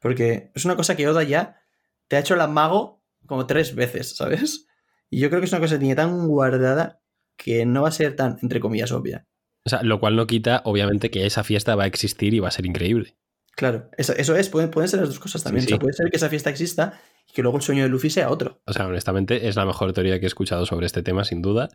[0.00, 1.60] Porque es una cosa que Oda ya
[2.08, 4.66] te ha hecho la mago como tres veces, ¿sabes?
[5.08, 7.00] Y yo creo que es una cosa que tiene tan guardada
[7.36, 9.26] que no va a ser tan, entre comillas, obvia.
[9.64, 12.48] O sea, lo cual no quita, obviamente, que esa fiesta va a existir y va
[12.48, 13.16] a ser increíble.
[13.56, 15.62] Claro, eso, eso es, pueden, pueden ser las dos cosas también.
[15.62, 17.88] Sí, O sea, puede ser que esa fiesta exista y que luego el sueño de
[17.88, 18.60] Luffy sea otro.
[18.66, 21.68] O sea, honestamente, es la mejor teoría que he escuchado sobre este tema, sin duda.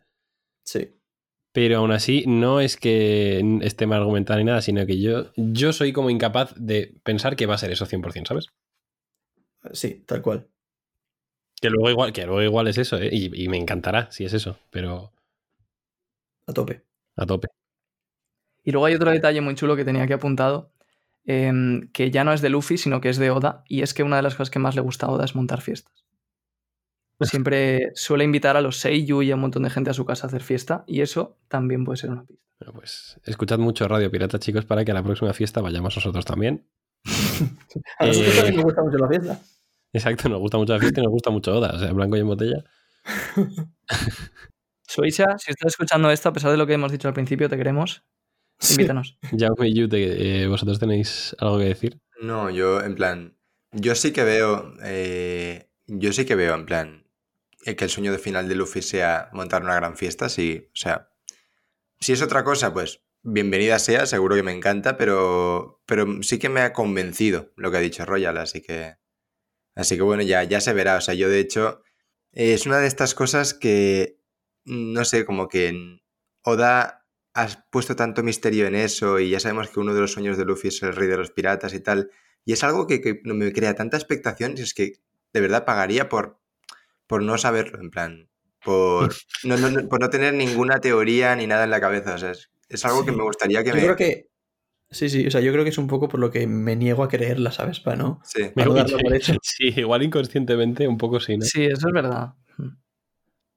[0.63, 0.99] Sí.
[1.51, 5.73] Pero aún así, no es que esté mal argumentado ni nada, sino que yo, yo
[5.73, 8.47] soy como incapaz de pensar que va a ser eso 100%, ¿sabes?
[9.73, 10.47] Sí, tal cual.
[11.62, 13.09] Que luego igual, que luego igual es eso, ¿eh?
[13.12, 15.12] y, y me encantará si es eso, pero
[16.47, 16.83] A tope.
[17.17, 17.47] a tope.
[18.63, 20.71] Y luego hay otro detalle muy chulo que tenía aquí apuntado,
[21.25, 24.03] em, que ya no es de Luffy, sino que es de Oda, y es que
[24.03, 26.05] una de las cosas que más le gusta a Oda es montar fiestas.
[27.21, 30.25] Siempre suele invitar a los Seiyu y a un montón de gente a su casa
[30.25, 32.43] a hacer fiesta, y eso también puede ser una pista.
[32.60, 36.25] Bueno, pues escuchad mucho Radio Pirata, chicos, para que a la próxima fiesta vayamos nosotros
[36.25, 36.65] también.
[37.99, 39.39] A nosotros Eh, también nos gusta mucho la fiesta.
[39.93, 42.19] Exacto, nos gusta mucho la fiesta y nos gusta mucho Oda, o sea, blanco y
[42.19, 42.63] en botella.
[44.88, 47.58] Soisha, si estás escuchando esto, a pesar de lo que hemos dicho al principio, te
[47.58, 48.03] queremos.
[48.60, 48.73] Sí.
[48.73, 49.17] Invítanos.
[49.38, 51.99] Jaume y Yute, eh, ¿vosotros tenéis algo que decir?
[52.21, 53.38] No, yo en plan,
[53.71, 54.73] Yo sí que veo.
[54.84, 57.05] eh, yo sí que veo, en plan.
[57.65, 60.67] Eh, que el sueño de final de Luffy sea montar una gran fiesta, sí.
[60.73, 61.09] O sea.
[61.99, 65.81] Si es otra cosa, pues bienvenida sea, seguro que me encanta, pero.
[65.85, 68.95] Pero sí que me ha convencido lo que ha dicho Royal, así que.
[69.75, 70.97] Así que bueno, ya, ya se verá.
[70.97, 71.83] O sea, yo de hecho.
[72.31, 74.19] es una de estas cosas que.
[74.65, 76.01] No sé, como que
[76.43, 80.37] Oda has puesto tanto misterio en eso y ya sabemos que uno de los sueños
[80.37, 82.11] de Luffy es el rey de los piratas y tal.
[82.45, 85.01] Y es algo que, que me crea tanta expectación, es que
[85.33, 86.38] de verdad pagaría por,
[87.09, 88.29] por no saberlo, en plan,
[88.63, 89.09] por
[89.43, 92.13] no, no- no- por no tener ninguna teoría ni nada en la cabeza.
[92.13, 93.81] O sea, es, es algo que me gustaría que Yo me...
[93.81, 94.27] creo que.
[94.91, 97.03] Sí, sí, o sea, yo creo que es un poco por lo que me niego
[97.03, 97.79] a creerla, ¿sabes?
[97.79, 98.21] Para no.
[98.23, 98.45] Sí.
[98.55, 99.33] Para no darlo por hecho.
[99.43, 101.45] Sí, igual inconscientemente un poco sí, ¿no?
[101.45, 102.33] Sí, eso es verdad.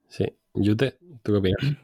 [0.09, 0.25] Sí.
[0.55, 1.77] Yute, ¿tú qué opinas?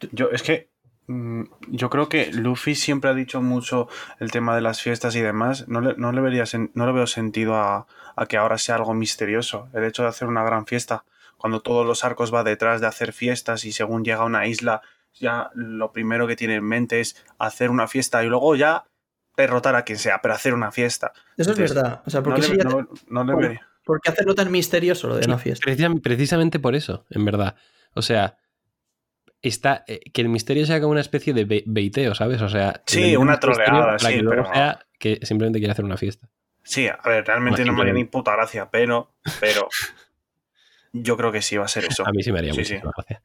[0.12, 0.70] Yo, es que
[1.08, 3.88] yo creo que Luffy siempre ha dicho mucho
[4.18, 5.68] el tema de las fiestas y demás.
[5.68, 8.94] No le, no le, vería no le veo sentido a, a que ahora sea algo
[8.94, 9.68] misterioso.
[9.72, 11.04] El hecho de hacer una gran fiesta,
[11.36, 14.82] cuando todos los arcos va detrás de hacer fiestas y según llega a una isla,
[15.14, 18.84] ya lo primero que tiene en mente es hacer una fiesta y luego ya
[19.36, 21.12] derrotar a quien sea, pero hacer una fiesta.
[21.36, 22.02] Eso es verdad.
[22.06, 23.68] O sea, No porque le, si no- no le vería.
[23.84, 25.64] ¿por qué hacerlo tan misterioso lo de una fiesta?
[25.70, 27.54] Precisam- precisamente por eso, en verdad.
[27.94, 28.36] O sea,
[29.48, 32.40] está eh, que el misterio sea como una especie de be- beiteo, ¿sabes?
[32.42, 35.96] O sea, Sí, una troleada, sí, que luego pero- sea que simplemente quiere hacer una
[35.96, 36.28] fiesta.
[36.62, 39.68] Sí, a ver, realmente no me haría ni puta gracia, pero, pero
[40.92, 42.06] yo creo que sí va a ser eso.
[42.06, 43.16] A mí sí me haría Sí, muchísima gracia.
[43.18, 43.22] A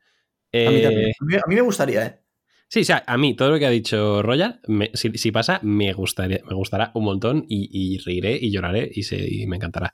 [0.72, 1.12] mí, Eh, también.
[1.20, 2.20] A mí- a mí me gustaría, ¿eh?
[2.68, 5.60] Sí, o sea, a mí todo lo que ha dicho Royal, me- si, si pasa,
[5.64, 9.56] me, gustaría, me gustará un montón y, y reiré y lloraré y, se, y me
[9.58, 9.94] encantará.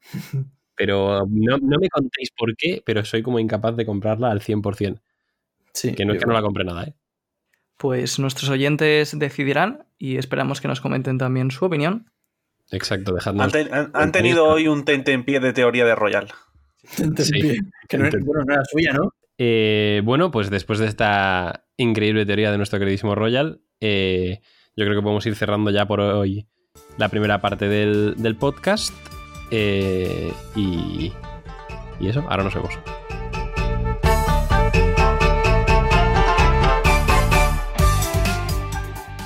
[0.76, 5.00] Pero no, no me contéis por qué, pero soy como incapaz de comprarla al 100%.
[5.78, 5.94] Sí.
[5.94, 6.94] Que no es que no la compre nada, ¿eh?
[7.76, 12.10] Pues nuestros oyentes decidirán y esperamos que nos comenten también su opinión.
[12.72, 13.44] Exacto, dejadnos.
[13.46, 16.28] Han, ten- han- han comentarios, tenido hoy un tente en pie de teoría de Royal.
[16.98, 17.58] Entendí.
[17.88, 19.12] Que no era, bueno, no era suya, ¿no?
[19.38, 24.40] Eh, bueno, pues después de esta increíble teoría de nuestro queridísimo Royal, eh,
[24.76, 26.48] yo creo que podemos ir cerrando ya por hoy
[26.96, 28.92] la primera parte del, del podcast.
[29.52, 31.12] eh, y,
[32.00, 32.74] y eso, ahora nos vemos.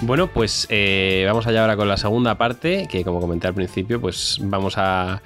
[0.04, 4.00] Bueno, pues eh, vamos allá ahora con la segunda parte, que como comenté al principio,
[4.00, 5.22] pues vamos a,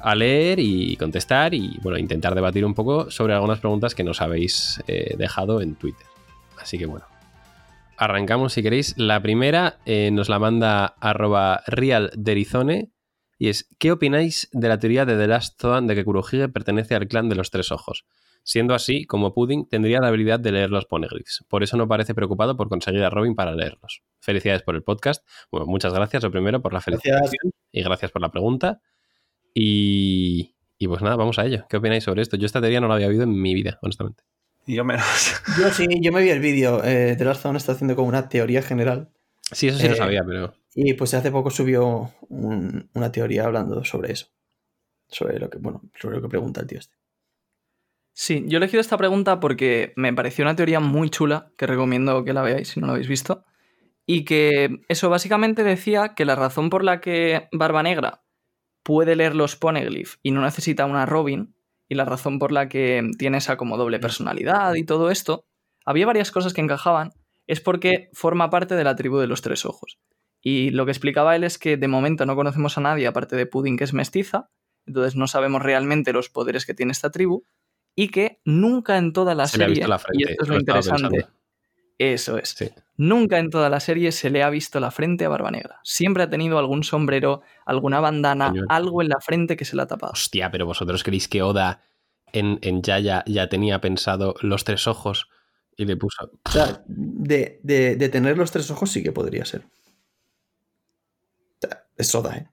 [0.00, 4.20] a leer y contestar y bueno, intentar debatir un poco sobre algunas preguntas que nos
[4.20, 6.06] habéis eh, dejado en Twitter.
[6.60, 7.06] Así que bueno,
[7.96, 8.98] arrancamos si queréis.
[8.98, 12.90] La primera eh, nos la manda arroba realderizone
[13.38, 16.96] y es ¿qué opináis de la teoría de The Last Zoan de que Kurohige pertenece
[16.96, 18.04] al clan de los tres ojos?
[18.50, 21.44] Siendo así, como Pudding tendría la habilidad de leer los poneglyphs.
[21.48, 24.00] Por eso no parece preocupado por conseguir a Robin para leerlos.
[24.20, 25.22] Felicidades por el podcast.
[25.52, 27.42] Bueno, muchas gracias, lo primero, por la felicitación Gracias.
[27.72, 28.80] y gracias por la pregunta.
[29.52, 31.66] Y, y pues nada, vamos a ello.
[31.68, 32.38] ¿Qué opináis sobre esto?
[32.38, 34.22] Yo esta teoría no la había oído en mi vida, honestamente.
[34.66, 35.04] Y yo menos.
[35.60, 36.82] Yo sí, yo me vi el vídeo.
[36.84, 39.10] Eh, The Last Zone está haciendo como una teoría general.
[39.50, 43.44] Sí, eso sí lo Eh, sabía, pero Y pues hace poco subió un- una teoría
[43.44, 44.26] hablando sobre eso.
[45.08, 46.96] Sobre lo que, bueno, sobre lo que pregunta el tío este.
[48.20, 52.24] Sí, yo he elegido esta pregunta porque me pareció una teoría muy chula, que recomiendo
[52.24, 53.44] que la veáis si no la habéis visto.
[54.06, 58.24] Y que eso básicamente decía que la razón por la que Barba Negra
[58.82, 61.54] puede leer los poneglyph y no necesita una Robin,
[61.88, 65.44] y la razón por la que tiene esa como doble personalidad y todo esto,
[65.84, 67.12] había varias cosas que encajaban,
[67.46, 70.00] es porque forma parte de la tribu de los tres ojos.
[70.42, 73.46] Y lo que explicaba él es que de momento no conocemos a nadie aparte de
[73.46, 74.50] Pudding que es mestiza,
[74.86, 77.44] entonces no sabemos realmente los poderes que tiene esta tribu,
[78.00, 80.30] y que nunca en toda la se le ha serie, visto la y frente.
[80.32, 81.32] esto es lo interesante, pensando.
[81.98, 82.70] eso es, Sí.
[82.96, 85.80] nunca en toda la serie se le ha visto la frente a Barba Negra.
[85.82, 89.86] Siempre ha tenido algún sombrero, alguna bandana, algo en la frente que se le ha
[89.88, 90.12] tapado.
[90.12, 91.82] Hostia, pero vosotros creéis que Oda
[92.32, 95.28] en, en Yaya ya tenía pensado los tres ojos
[95.76, 96.30] y le puso.
[96.46, 99.62] O sea, de, de- de tener los tres ojos sí que podría ser.
[101.62, 102.48] O sea, es Soda, ¿eh?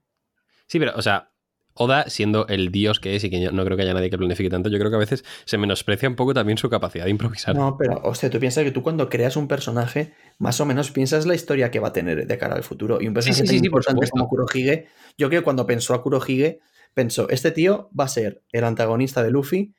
[0.68, 1.32] Sí, pero, o sea,
[1.78, 4.18] Oda, siendo el dios que es y que yo no creo que haya nadie que
[4.18, 7.12] planifique tanto, yo creo que a veces se menosprecia un poco también su capacidad de
[7.12, 7.54] improvisar.
[7.54, 11.26] No, pero, hostia, tú piensas que tú cuando creas un personaje, más o menos piensas
[11.26, 13.02] la historia que va a tener de cara al futuro.
[13.02, 15.68] Y un personaje sí, tan sí, sí, por importante como Kurohige, yo creo que cuando
[15.68, 16.62] pensó a Kurohige,
[16.94, 19.76] pensó, este tío va a ser el antagonista de Luffy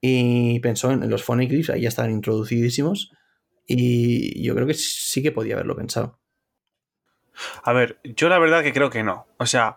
[0.00, 3.12] y pensó en, los Phoneglyphs, ahí ya estaban introducidísimos.
[3.66, 6.20] Y yo creo que sí que podía haberlo pensado.
[7.62, 9.26] A ver, yo la verdad que creo que no.
[9.38, 9.76] O sea,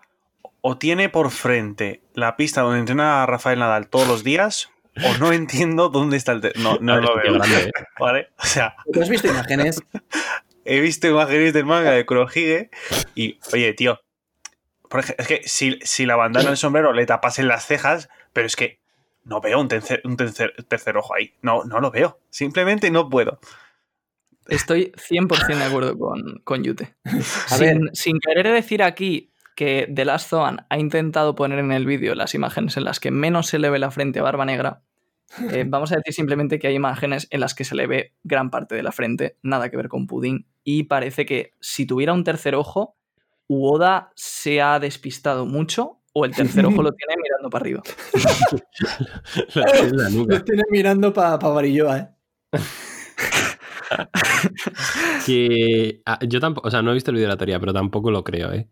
[0.60, 4.70] o tiene por frente la pista donde entrena a Rafael Nadal todos los días,
[5.04, 6.52] o no entiendo dónde está el...
[6.56, 7.34] No, no Ah, lo tío veo.
[7.34, 7.72] grande, ¿eh?
[7.98, 8.28] ¿Vale?
[8.38, 9.80] O sea, ¿Tú has visto imágenes?
[10.64, 12.70] he visto imágenes del manga de Kurohige
[13.14, 14.00] y, oye, tío,
[14.88, 18.46] Por ejemplo, es que si, si la bandana del sombrero le tapasen las cejas, pero
[18.46, 18.80] es que
[19.24, 21.34] no veo un tercer, un tercer, tercer ojo ahí.
[21.42, 22.18] No, no lo veo.
[22.30, 23.38] Simplemente no puedo.
[24.48, 26.94] Estoy 100% de acuerdo con, con Yute.
[27.04, 27.90] A Sin, ver.
[27.92, 32.32] sin querer decir aquí que The Last Zoan ha intentado poner en el vídeo las
[32.32, 34.82] imágenes en las que menos se le ve la frente a Barba Negra,
[35.50, 38.50] eh, vamos a decir simplemente que hay imágenes en las que se le ve gran
[38.50, 42.22] parte de la frente, nada que ver con Pudding, y parece que si tuviera un
[42.22, 42.94] tercer ojo,
[43.48, 47.82] Uoda se ha despistado mucho o el tercer ojo lo tiene mirando para arriba.
[49.54, 50.34] La, es la nuca.
[50.36, 52.08] Lo tienes mirando para pa Barilloa, ¿eh?
[55.26, 57.72] Que ah, yo tampoco, o sea, no he visto el vídeo de la teoría, pero
[57.72, 58.68] tampoco lo creo, ¿eh?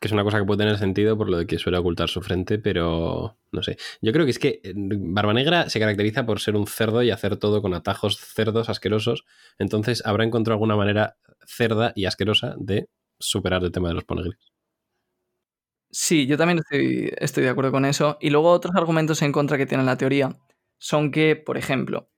[0.00, 2.20] Que es una cosa que puede tener sentido por lo de que suele ocultar su
[2.20, 3.76] frente, pero no sé.
[4.02, 7.10] Yo creo que es que eh, Barba Negra se caracteriza por ser un cerdo y
[7.10, 9.24] hacer todo con atajos cerdos asquerosos.
[9.58, 14.52] Entonces habrá encontrado alguna manera cerda y asquerosa de superar el tema de los ponegris.
[15.90, 18.18] Sí, yo también estoy, estoy de acuerdo con eso.
[18.20, 20.36] Y luego otros argumentos en contra que tiene la teoría
[20.78, 22.10] son que, por ejemplo,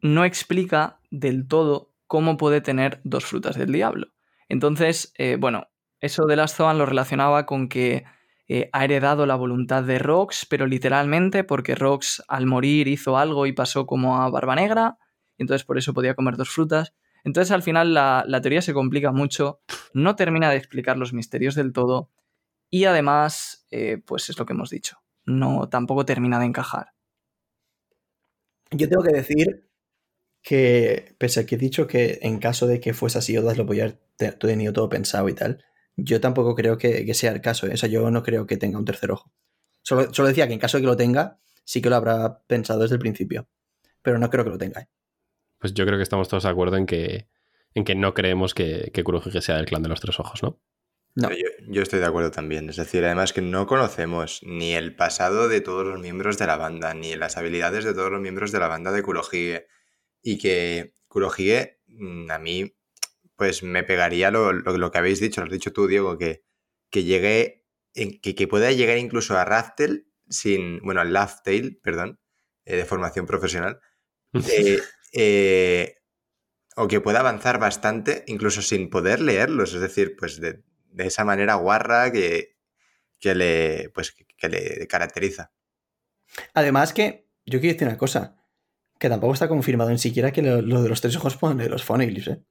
[0.00, 4.08] no explica del todo cómo puede tener dos frutas del diablo.
[4.48, 5.68] Entonces, eh, bueno,
[6.02, 8.04] eso de las Zoan lo relacionaba con que
[8.48, 13.46] eh, ha heredado la voluntad de Rox, pero literalmente porque Rox al morir hizo algo
[13.46, 14.98] y pasó como a Barba Negra,
[15.38, 16.92] y entonces por eso podía comer dos frutas.
[17.24, 19.60] Entonces al final la, teoría se complica mucho,
[19.94, 22.10] no termina de explicar los misterios del todo,
[22.68, 26.88] y además, eh, pues es lo que hemos dicho, no tampoco termina de encajar.
[28.72, 29.70] Yo tengo que decir
[30.42, 33.66] que, pese a que he dicho que en caso de que fuese así, Odas lo
[33.66, 35.64] podía haber te- tenido todo pensado y tal,
[35.96, 37.66] yo tampoco creo que, que sea el caso.
[37.66, 37.74] ¿eh?
[37.74, 39.32] O sea, yo no creo que tenga un tercer ojo.
[39.82, 42.80] Solo, solo decía que en caso de que lo tenga, sí que lo habrá pensado
[42.80, 43.48] desde el principio.
[44.02, 44.80] Pero no creo que lo tenga.
[44.80, 44.88] ¿eh?
[45.58, 47.28] Pues yo creo que estamos todos de acuerdo en que,
[47.74, 50.60] en que no creemos que, que Kurohige sea del clan de los tres ojos, ¿no?
[51.14, 51.28] No.
[51.30, 52.70] Yo, yo estoy de acuerdo también.
[52.70, 56.56] Es decir, además que no conocemos ni el pasado de todos los miembros de la
[56.56, 59.66] banda, ni las habilidades de todos los miembros de la banda de Kurohige.
[60.22, 62.74] Y que Kurohige, mm, a mí,
[63.42, 66.44] pues me pegaría lo, lo- lo que habéis dicho, lo has dicho tú, Diego, que,
[66.90, 72.20] que llegue, que, que pueda llegar incluso a Raftel sin, bueno, al Laftail, perdón,
[72.64, 73.80] eh, de formación profesional,
[74.48, 74.78] eh,
[75.12, 75.96] eh,
[76.76, 81.24] o que pueda avanzar bastante incluso sin poder leerlos, es decir, pues de, de esa
[81.24, 82.56] manera guarra que,
[83.18, 85.50] que le, pues, que- que le caracteriza.
[86.54, 88.36] Además que, yo quiero decir una cosa,
[89.00, 91.82] que tampoco está confirmado ni siquiera que lo, lo de los tres ojos pone los
[91.82, 92.44] phoneglyphs, ¿eh?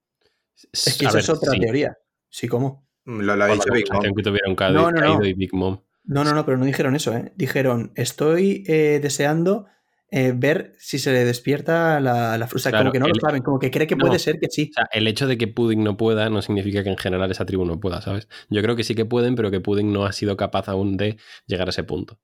[0.71, 1.59] Es que A eso ver, es otra sí.
[1.59, 1.97] teoría.
[2.29, 2.87] Sí, ¿cómo?
[3.05, 4.01] Lo, lo ha dicho Big Mom.
[4.15, 4.99] que tuvieron No, no, no.
[5.01, 5.79] Kaido y Big Mom.
[6.03, 7.31] No, no, no, pero no dijeron eso, ¿eh?
[7.35, 9.67] Dijeron, estoy eh, deseando
[10.09, 12.47] eh, ver si se le despierta la, la.
[12.47, 14.05] Claro, como que no el- lo saben, como que cree que No.
[14.05, 14.69] puede ser que sí.
[14.71, 17.45] O sea, el hecho de que Pudding no pueda no significa que en general esa
[17.45, 18.27] tribu no pueda, ¿sabes?
[18.49, 21.17] Yo creo que sí que pueden, pero que Pudding no ha sido capaz aún de
[21.47, 22.19] llegar a ese punto.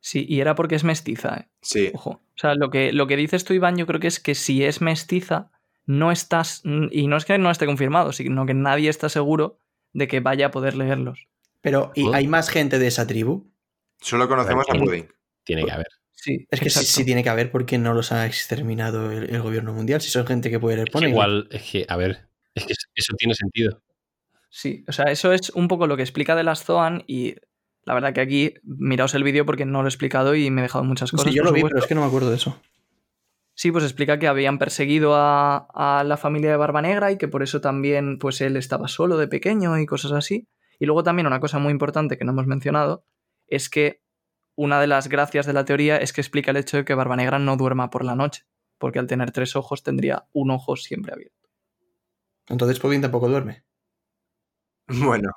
[0.00, 1.48] Sí, y era porque es mestiza, ¿eh?
[1.60, 2.10] Sí, Ojo.
[2.10, 4.64] O sea, lo que, lo que dices tú, Iván, yo creo que es que si
[4.64, 5.50] es mestiza,
[5.86, 6.62] no estás.
[6.64, 9.58] Y no es que no esté confirmado, sino que nadie está seguro
[9.92, 11.26] de que vaya a poder leerlos.
[11.60, 13.52] Pero ¿y hay más gente de esa tribu?
[14.00, 15.08] solo conocemos a Pudding.
[15.44, 15.86] Tiene que haber.
[16.10, 16.46] Sí.
[16.50, 20.00] Es que sí, tiene que haber porque no los ha exterminado el, el gobierno mundial.
[20.00, 21.14] Si son gente que puede leer poneglyphs.
[21.14, 23.82] igual, es que, a ver, es que eso tiene sentido.
[24.50, 27.36] Sí, o sea, eso es un poco lo que explica de las Zoan y
[27.84, 30.64] la verdad que aquí miraos el vídeo porque no lo he explicado y me he
[30.64, 31.28] dejado muchas cosas.
[31.28, 31.74] Sí, yo lo vi, supuesto.
[31.74, 32.60] pero es que no me acuerdo de eso.
[33.54, 37.28] Sí, pues explica que habían perseguido a, a la familia de Barba Negra y que
[37.28, 40.48] por eso también pues él estaba solo de pequeño y cosas así.
[40.78, 43.04] Y luego también una cosa muy importante que no hemos mencionado
[43.46, 44.00] es que
[44.56, 47.16] una de las gracias de la teoría es que explica el hecho de que Barba
[47.16, 48.44] Negra no duerma por la noche,
[48.78, 51.48] porque al tener tres ojos tendría un ojo siempre abierto.
[52.48, 53.64] Entonces Pudding tampoco duerme.
[54.88, 55.30] Bueno,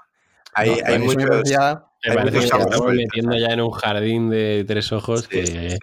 [0.53, 1.49] hay, No, hay bueno, eso me muchos...
[1.49, 5.21] ya- Me Hay parece muchos que estamos metiendo ya en un jardín de tres ojos
[5.23, 5.77] Sí, que, sí, sí.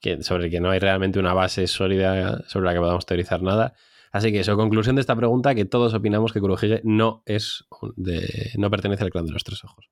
[0.00, 3.42] Que- sobre el que no hay realmente una base sólida sobre la que podamos teorizar
[3.42, 3.74] nada.
[4.12, 7.64] Así que eso, conclusión de esta pregunta, que todos opinamos que Kurohige no es
[7.96, 9.88] de, no pertenece al clan de los tres ojos.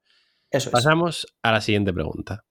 [0.51, 0.73] Eso es.
[0.73, 2.45] Pasamos a la siguiente pregunta.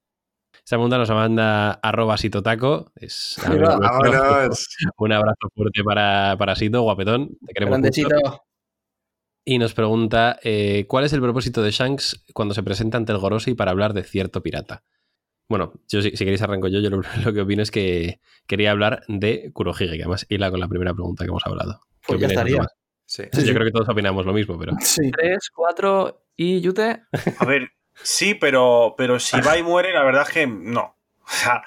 [0.54, 2.92] Esta pregunta nos la manda arroba sitotaco.
[2.96, 3.78] Es va.
[3.78, 4.68] ¡Vámonos!
[4.98, 7.38] Un abrazo fuerte para, para Sito, guapetón.
[7.46, 8.08] Te queremos mucho.
[9.46, 13.18] Y nos pregunta, eh, ¿cuál es el propósito de Shanks cuando se presenta ante el
[13.18, 14.84] Gorosei para hablar de cierto pirata?
[15.50, 18.72] Bueno, yo si, si queréis arranco yo, yo lo, lo que opino es que quería
[18.72, 21.82] hablar de Kurohige, que además hila con la primera pregunta que hemos hablado.
[22.02, 22.56] ¿Qué Pues ya estaría.
[22.56, 22.76] demás?
[23.06, 23.24] Sí.
[23.32, 23.48] Sí, sí.
[23.48, 24.74] Yo creo que todos opinamos lo mismo, pero...
[24.82, 25.12] Sí.
[25.12, 27.04] Tres, cuatro y Yute.
[27.40, 30.96] A ver, sí, pero, pero si va y muere, la verdad es que no.
[31.24, 31.64] O sea,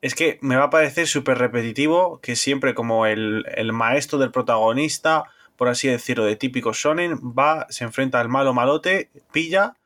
[0.00, 4.30] es que me va a parecer súper repetitivo que siempre como el, el maestro del
[4.30, 5.24] protagonista,
[5.56, 9.76] por así decirlo, de típico shonen, va, se enfrenta al malo malote, pilla,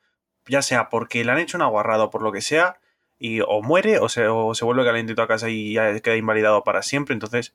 [0.47, 2.79] ya sea porque le han hecho una guarrada o por lo que sea,
[3.19, 6.63] y o muere o se, o se vuelve calentito a casa y ya queda invalidado
[6.65, 7.15] para siempre.
[7.15, 7.55] Entonces,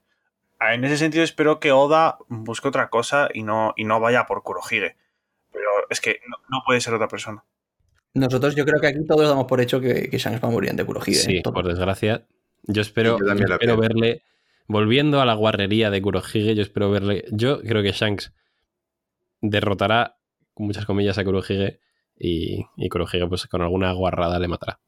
[0.59, 4.43] en ese sentido espero que Oda busque otra cosa y no, y no vaya por
[4.43, 4.95] Kurohige.
[5.51, 7.43] Pero es que no, no puede ser otra persona.
[8.13, 10.69] Nosotros yo creo que aquí todos damos por hecho que, que Shanks va a morir
[10.69, 11.13] ante Kurohige.
[11.13, 11.41] Sí, ¿eh?
[11.43, 11.53] Todo.
[11.53, 12.25] por desgracia.
[12.63, 14.21] Yo espero, Yo yo espero verle.
[14.65, 17.25] Volviendo a la guarrería de Kurohige, yo espero verle.
[17.31, 18.33] Yo creo que Shanks
[19.41, 20.17] derrotará,
[20.53, 21.79] con muchas comillas, a Kurohige.
[22.17, 24.79] Y, y Kurohige, pues con alguna guarrada le matará.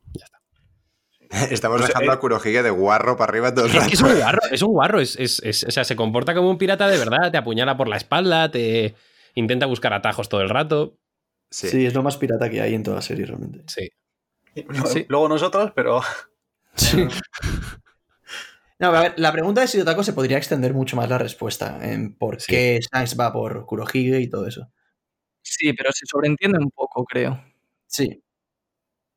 [1.52, 3.88] Estamos Pues, dejando eh, a Kurohige de guarro para arriba todo el Es rato.
[3.90, 5.00] que es un guarro, es un guarro.
[5.00, 7.32] Es, es- es- o sea, se comporta como un pirata de verdad.
[7.32, 8.96] Te apuñala por la espalda, te
[9.36, 10.98] intenta buscar atajos todo el rato.
[11.52, 11.70] Sí.
[11.70, 13.64] Sí, es lo más pirata que hay en toda la serie, realmente.
[13.68, 13.90] Sí.
[14.86, 15.06] Sí.
[15.10, 16.02] Luego nosotros, pero
[16.76, 17.08] Sí.
[18.78, 21.80] No, a ver, la pregunta de si Otako se podría extender mucho más la respuesta
[21.82, 22.48] en por Sí.
[22.52, 24.70] qué Shanks va por Kurohige y todo eso.
[25.42, 27.42] Sí, pero se sobreentiende un poco, creo.
[27.88, 28.22] Sí.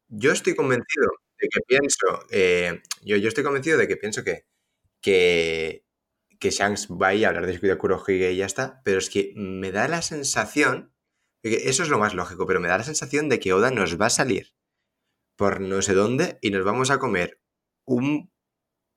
[0.09, 1.09] Yo estoy convencido
[1.41, 2.07] de que pienso.
[2.31, 4.47] eh, yo, yo estoy convencido de que pienso que.
[5.01, 5.85] que.
[6.41, 8.81] que Shanks va ahí a hablar de su vida Kurohige y ya está.
[8.85, 10.93] Pero es que me da la sensación.
[11.43, 14.07] Eso es lo más lógico, pero me da la sensación de que Oda nos va
[14.07, 14.55] a salir
[15.37, 17.41] por no sé dónde y nos vamos a comer
[17.85, 18.31] un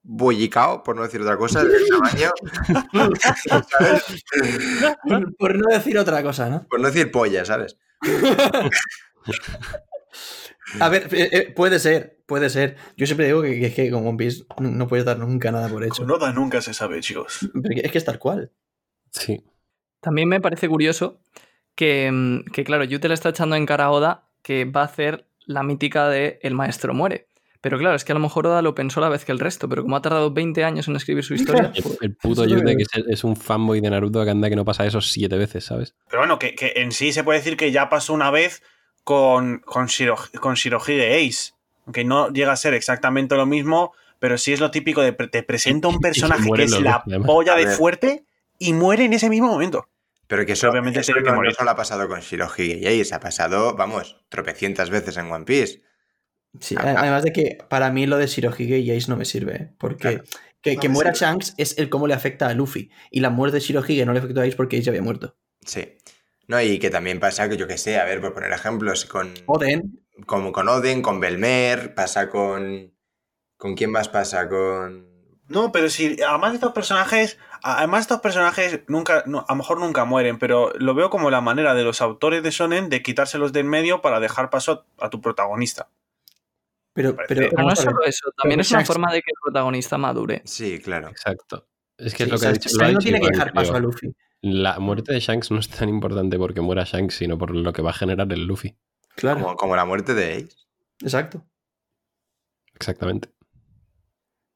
[0.04, 2.32] bollicao, por no decir otra cosa, del tamaño.
[3.70, 4.24] ¿sabes?
[5.08, 6.66] Por, por no decir otra cosa, ¿no?
[6.68, 7.78] Por no decir polla, ¿sabes?
[10.80, 12.78] A ver, eh, eh, puede ser, puede ser.
[12.98, 15.52] Yo siempre digo que, que es que con One Piece no, no puedes dar nunca
[15.52, 16.04] nada por hecho.
[16.04, 17.40] con Oda nunca se sabe, chicos.
[17.84, 18.52] Es que es tal cual.
[19.12, 19.44] Sí.
[20.00, 21.20] También me parece curioso
[21.76, 24.86] que, mm, que, claro, Yute le está echando en cara a Oda que va a
[24.86, 27.28] hacer la mítica de El maestro muere.
[27.60, 29.38] Pero claro, es que a lo mejor Oda lo pensó a la vez que el
[29.40, 32.66] resto, pero como ha tardado 20 años en escribir su historia, El, el puto Yute,
[32.66, 35.38] que- que es, es un fanboy de Naruto que anda que no pasa eso siete
[35.38, 35.94] veces, ¿sabes?
[36.10, 38.64] Pero bueno, que, que en sí se puede decir que ya pasó una vez
[39.04, 41.54] con, con, Shiro, con Shirohige Ace.
[41.86, 45.44] Aunque no llega a ser exactamente lo mismo, pero sí es lo típico de te
[45.44, 48.24] presenta un personaje que es la polla de fuerte
[48.60, 49.88] y muere en ese mismo momento.
[50.28, 51.54] Pero que eso, Obviamente eso que no, no morir.
[51.54, 55.82] solo ha pasado con Shirohige y Ace, ha pasado, vamos, tropecientas veces en One Piece.
[56.60, 56.96] Sí, Ah, ah.
[57.00, 59.74] además de que para mí lo de Shirohige y Ace no me sirve, ¿eh?
[59.78, 60.24] porque Claro.
[60.62, 61.32] que, No que me muera sirve.
[61.32, 62.90] Shanks es el cómo le afecta a Luffy.
[63.10, 65.36] Y la muerte de Shirohige no le afectó a Ace porque Ace ya había muerto.
[65.66, 65.98] Sí.
[66.52, 69.34] No, y que también pasa que yo que sé, a ver, por poner ejemplos, con,
[69.46, 72.94] Oden, como con Oden, con Belmer, pasa con.
[73.56, 74.50] ¿Con quién más pasa?
[74.50, 75.08] Con.
[75.48, 79.80] No, pero si además de estos personajes, además estos personajes nunca, no, a lo mejor
[79.80, 83.54] nunca mueren, pero lo veo como la manera de los autores de Shonen de quitárselos
[83.54, 85.88] de en medio para dejar paso a tu protagonista.
[86.92, 89.40] pero, pero, pero no es solo eso, también Pero es una forma de que el
[89.42, 90.42] protagonista madure.
[90.44, 91.08] Sí, claro.
[91.08, 91.70] Exacto.
[91.98, 92.70] Es que Sí, es lo que o ha dicho.
[92.78, 94.14] lo ha Shanks no dicho tiene que dejar paso a Luffy.
[94.42, 97.82] La muerte de Shanks no es tan importante porque muera Shanks, sino por lo que
[97.82, 98.76] va a generar el Luffy.
[99.16, 100.56] Claro, Como, como la muerte de Ace.
[101.02, 101.46] exacto.
[102.76, 103.30] Exactamente.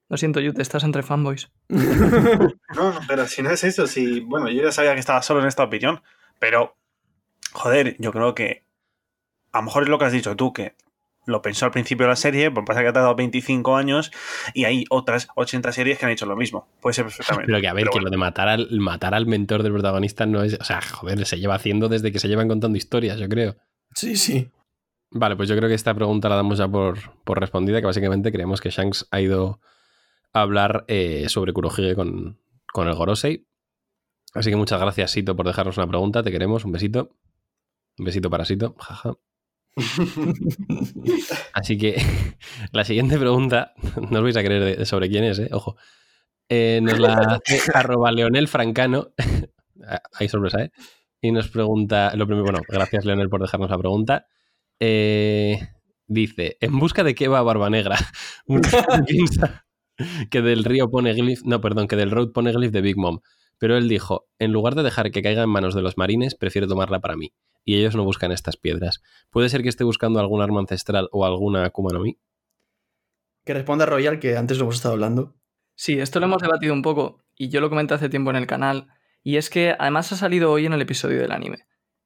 [0.10, 1.52] Lo siento, Yute, estás entre fanboys.
[2.76, 4.20] No, no, pero si no es eso, si.
[4.20, 6.02] Bueno, yo ya sabía que estaba solo en esta opinión,
[6.40, 6.76] pero.
[7.54, 8.66] Joder, yo creo que.
[9.52, 10.76] A lo mejor es lo que has dicho tú, que
[11.26, 14.12] lo pensó al principio de la serie, pues pasa que ha tardado 25 años
[14.54, 16.68] y hay otras 80 series que han hecho lo mismo.
[16.82, 17.48] Puede ser perfectamente.
[17.48, 18.06] Pero que a ver, Pero que bueno.
[18.06, 20.58] lo de matar al, matar al mentor del protagonista no es.
[20.60, 23.56] O sea, joder, se lleva haciendo desde que se llevan contando historias, yo creo.
[23.94, 24.52] Sí, sí.
[25.12, 28.32] Vale, pues yo creo que esta pregunta la damos ya por, por respondida, que básicamente
[28.32, 29.62] creemos que Shanks ha ido
[30.34, 32.40] a hablar eh, sobre Kurohige con,
[32.74, 33.48] con el Gorosei.
[34.34, 36.22] Así que muchas gracias, Sito, por dejarnos una pregunta.
[36.22, 36.66] Te queremos.
[36.66, 37.10] Un besito.
[37.98, 38.76] Un besito para Sito.
[38.78, 39.14] Jaja.
[41.54, 41.96] Así que
[42.72, 43.74] la siguiente pregunta,
[44.12, 45.50] no os vais a creer de- sobre quién es, ¿eh?
[45.52, 45.76] Ojo.
[46.50, 49.14] Eh, nos la hace arroba Leonel Francano.
[50.14, 50.72] Hay sorpresa, ¿eh?
[51.22, 54.28] Y nos pregunta, lo primero, bueno, gracias Leonel por dejarnos la pregunta.
[54.80, 55.60] Eh,
[56.08, 57.98] dice, ¿en busca de qué va Barba Negra?
[59.08, 59.66] Piensa
[60.30, 63.22] que del río pone Glyph, no, perdón, que del road pone Glyph de Big Mom.
[63.58, 66.68] Pero él dijo, en lugar de dejar que caiga en manos de los marines, prefiero
[66.68, 67.32] tomarla para mí.
[67.66, 69.02] Y ellos no buscan estas piedras.
[69.32, 72.20] ¿Puede ser que esté buscando algún arma ancestral o alguna Akuma no Mi?
[73.44, 75.36] Que responda Royal, que antes lo hemos estado hablando.
[75.76, 78.48] Sí, esto lo hemos debatido un poco y yo lo comenté hace tiempo en el
[78.48, 78.88] canal.
[79.24, 81.66] Y es que además ha salido hoy en el episodio del anime.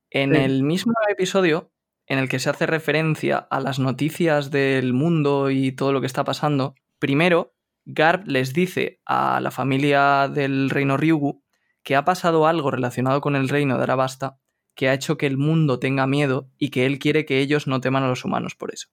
[0.09, 0.39] En Sí.
[0.41, 1.71] el mismo episodio
[2.07, 6.07] en el que se hace referencia a las noticias del mundo y todo lo que
[6.07, 7.53] está pasando, primero
[7.85, 11.43] Garb les dice a la familia del reino Ryugu
[11.83, 14.39] que ha pasado algo relacionado con el reino de Arabasta
[14.79, 17.81] que ha hecho que el mundo tenga miedo y que él quiere que ellos no
[17.81, 18.87] teman a los humanos por eso.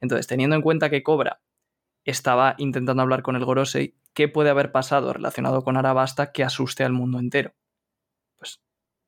[0.00, 1.42] Entonces, teniendo en cuenta que Cobra
[2.04, 6.82] estaba intentando hablar con el Gorosei, ¿qué puede haber pasado relacionado con Arabasta que asuste
[6.82, 7.52] al mundo entero?
[8.38, 8.62] Pues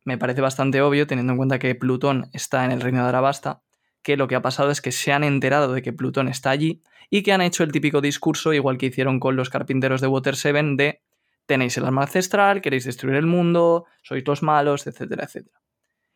[0.04, 3.62] me parece bastante obvio, teniendo en cuenta que Plutón está en el reino de Arabasta,
[4.02, 6.82] que lo que ha pasado es que se han enterado de que Plutón está allí
[7.08, 10.36] y que han hecho el típico discurso, igual que hicieron con los carpinteros de Water
[10.36, 11.00] 7, de
[11.46, 15.59] tenéis el alma ancestral, queréis destruir el mundo, sois los malos, etcétera, etcétera.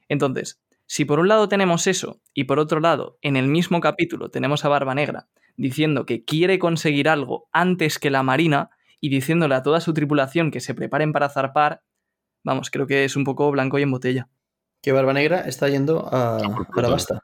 [0.08, 4.30] Entonces, si por un lado tenemos eso y por otro lado, en el mismo capítulo
[4.30, 9.54] tenemos a Barba Negra diciendo que quiere conseguir algo antes que la Marina y diciéndole
[9.54, 11.82] a toda su tripulación que se preparen para zarpar,
[12.42, 14.28] vamos, creo que es un poco blanco y en botella.
[14.82, 16.38] Que Barba Negra está yendo a,
[16.76, 17.20] Arabasta.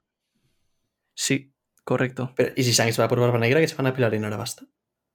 [1.15, 1.53] Sí,
[1.85, 2.33] correcto.
[2.37, 4.67] Pero, ¿Y si Shanks va por Barba Negra, que se van a pilar en Arabasta?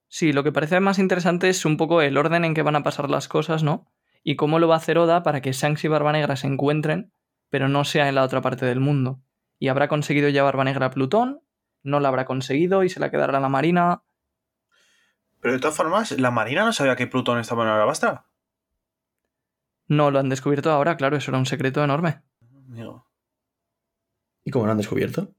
[0.08, 2.84] Sí, lo que parece más interesante es un poco el orden en que van a
[2.84, 3.92] pasar las cosas, ¿no?
[4.24, 7.12] Y cómo lo va a hacer Oda para que Shanks y Barba Negra se encuentren,
[7.56, 9.22] pero no sea en la otra parte del mundo.
[9.60, 11.40] ¿Y habrá conseguido ya Barba Negra a Plutón?
[11.84, 14.04] ¿No la habrá conseguido y se la quedará a la Marina?
[15.40, 18.26] Pero de todas formas, la Marina no sabía que Plutón estaba en Arabasta.
[19.88, 22.24] No lo han descubierto ahora, claro, eso era un secreto enorme.
[22.68, 23.08] Amigo.
[24.44, 25.32] ¿Y cómo lo han descubierto?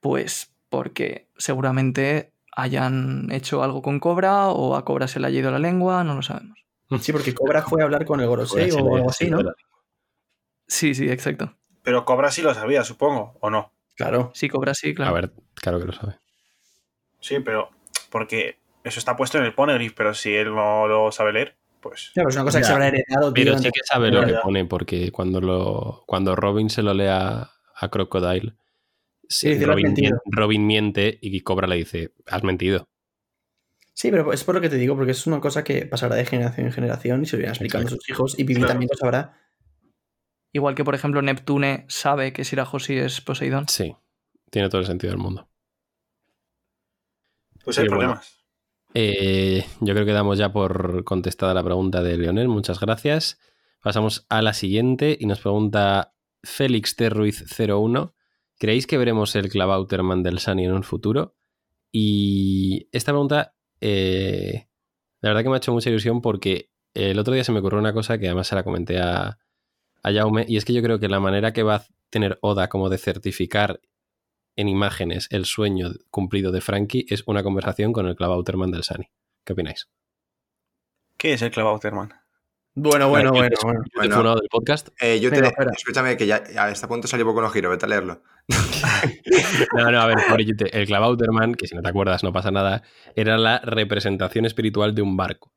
[0.00, 5.52] Pues porque seguramente hayan hecho algo con Cobra o a Cobra se le haya ido
[5.52, 6.58] la lengua, no lo sabemos.
[7.00, 9.44] Sí, porque Cobra fue a hablar con el Gorosei o algo así, ¿no?
[10.66, 11.56] Sí, sí, exacto.
[11.82, 13.72] Pero Cobra sí lo sabía, supongo, ¿o no?
[13.94, 14.30] Claro.
[14.34, 15.10] Sí, Cobra sí, claro.
[15.12, 16.16] A ver, claro que lo sabe.
[17.20, 17.70] Sí, pero
[18.10, 22.10] porque eso está puesto en el Poneglyph, pero si él no lo sabe leer, pues...
[22.14, 22.66] Claro, es una cosa que Ya.
[22.68, 23.32] se habrá heredado.
[23.32, 26.92] tío, Pero sí que sabe lo que pone, porque cuando, lo, cuando Robin se lo
[26.94, 28.54] lea a Crocodile,
[29.28, 30.10] sí, dice, "Lo has Robin, mentido".
[30.24, 32.88] mien- Robin miente y Cobra le dice, has mentido.
[33.94, 36.26] Sí, pero es por lo que te digo, porque es una cosa que pasará de
[36.26, 38.72] generación en generación y se lo irán explicando a sus hijos y Vivi Claro.
[38.74, 39.40] también lo sabrá.
[40.56, 43.68] Igual que, por ejemplo, Neptune sabe que Sirajosi es Poseidón.
[43.68, 43.94] Sí,
[44.50, 45.50] tiene todo el sentido del mundo.
[47.62, 47.98] Pues hay bueno.
[47.98, 48.42] problemas.
[48.94, 52.48] Eh, yo creo que damos ya por contestada la pregunta de Leonel.
[52.48, 53.38] Muchas gracias.
[53.82, 57.10] Pasamos a la siguiente y nos pregunta Félix T.
[57.10, 58.14] Ruiz 01.
[58.58, 61.36] ¿Creéis que veremos el Clavauterman del Sunny en un futuro?
[61.92, 64.68] Y esta pregunta, eh,
[65.20, 67.78] la verdad que me ha hecho mucha ilusión porque el otro día se me ocurrió
[67.78, 69.38] una cosa que además se la comenté a,
[70.06, 72.68] a Jaume, y es que yo creo que la manera que va a tener Oda
[72.68, 73.80] como de certificar
[74.56, 79.10] en imágenes el sueño cumplido de Frankie es una conversación con el Clavauterman del Sunny.
[79.44, 79.88] ¿Qué opináis?
[81.18, 82.12] ¿Qué es el Clavauterman?
[82.78, 83.80] Bueno, bueno, bueno, yo- bueno.
[83.94, 84.34] yo te Bueno.
[84.36, 84.88] del podcast.
[85.00, 85.36] Eh, yo te.
[85.36, 85.70] Venga, espera.
[85.74, 88.22] Escúchame, que ya a este punto salió poco no giro, vete a leerlo.
[89.76, 92.82] No, no, a ver, Yute, el Clavauterman, que si no te acuerdas no pasa nada,
[93.14, 95.52] era la representación espiritual de un barco.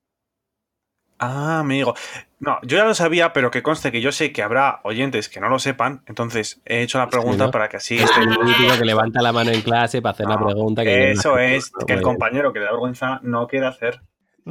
[1.20, 1.94] Ah, amigo.
[2.40, 5.42] No, yo ya lo sabía, pero que conste que yo sé que habrá oyentes que
[5.42, 7.52] no lo sepan, entonces he hecho la pregunta ¿no?
[7.52, 10.28] para que así Es esté el típico que levanta la mano en clase para hacer
[10.28, 10.84] la No, pregunta.
[10.84, 14.02] Que Eso es, que el compañero que le da vergüenza no quiere hacer.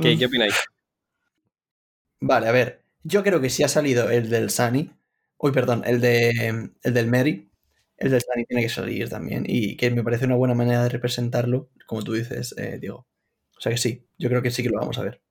[0.00, 0.54] ¿Qué, qué opináis?
[2.20, 2.82] Vale, a ver.
[3.02, 4.90] Yo creo que si ha salido el del Sunny.
[5.38, 7.48] Uy, perdón, el, de, el del Mary.
[7.96, 9.44] El del Sunny tiene que salir también.
[9.46, 13.06] Y que me parece una buena manera de representarlo, como tú dices, eh, Diego.
[13.56, 15.22] O sea que sí, yo creo que sí que lo vamos a ver.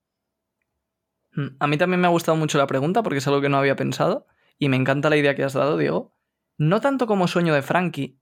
[1.38, 3.58] Mm, A mí también me ha gustado mucho la pregunta porque es algo que no
[3.58, 4.26] había pensado
[4.60, 6.14] y me encanta la idea que has dado, Diego.
[6.58, 8.20] No tanto como sueño de Frankie,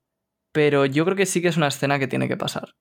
[0.52, 2.76] pero yo creo que sí que es una escena que tiene que pasar.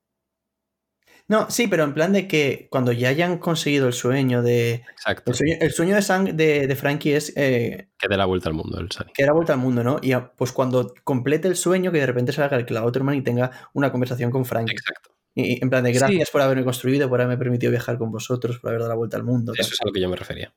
[1.28, 4.84] No, sí, pero en plan de que cuando ya hayan conseguido el sueño de.
[4.92, 5.32] Exacto.
[5.32, 8.50] El sueño, el sueño de, Sang- de, de Frankie es eh, Que dé la vuelta
[8.50, 9.12] al mundo el Sunny.
[9.12, 9.98] que era vuelta al mundo, ¿no?
[10.04, 13.92] Y pues cuando complete el sueño, que de repente salga el Clouterman y tenga una
[13.92, 14.74] conversación con Frankie.
[14.74, 15.15] Exacto.
[15.36, 16.00] Y, y en plan de Sí.
[16.00, 19.18] gracias por haberme construido, por haberme permitido viajar con vosotros, por haber dado la vuelta
[19.18, 19.52] al mundo.
[19.54, 19.62] tal.
[19.66, 20.54] Eso es a lo que yo me refería.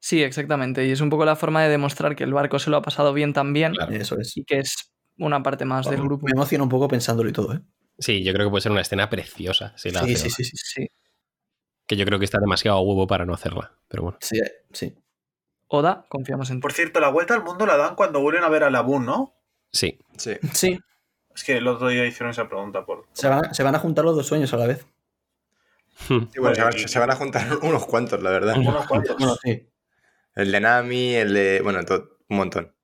[0.00, 0.86] Sí, exactamente.
[0.86, 3.12] Y es un poco la forma de demostrar que el barco se lo ha pasado
[3.12, 3.92] bien también Claro.
[3.94, 4.36] Eso es.
[4.36, 6.26] y que es una parte más del grupo.
[6.26, 7.60] Me emociona un poco pensándolo y todo, ¿eh?
[7.98, 9.72] Sí, yo creo que puede ser una escena preciosa.
[9.78, 10.88] Si la Sí, sí, sí, sí, Sí.
[11.86, 13.72] Que yo creo que está demasiado a huevo para no hacerla.
[13.88, 14.18] Pero bueno.
[14.20, 14.38] sí,
[14.72, 14.94] sí.
[15.68, 16.60] Oda, confiamos en ti.
[16.62, 19.34] Por cierto, la vuelta al mundo la dan cuando vuelven a ver a Labun, ¿no?
[19.72, 19.98] Sí.
[20.16, 20.32] Sí.
[20.52, 20.78] Sí,
[21.36, 23.06] Es que el otro día hicieron esa pregunta por.
[23.12, 24.84] se van, se van a juntar los dos sueños a la vez.
[26.08, 28.56] Sí, bueno, se, van, se van a juntar unos cuantos, la verdad.
[28.56, 29.16] Unos cuantos.
[29.16, 29.68] Bueno, sí.
[30.34, 31.60] El de Nami, el de.
[31.62, 32.74] Bueno, todo, un montón.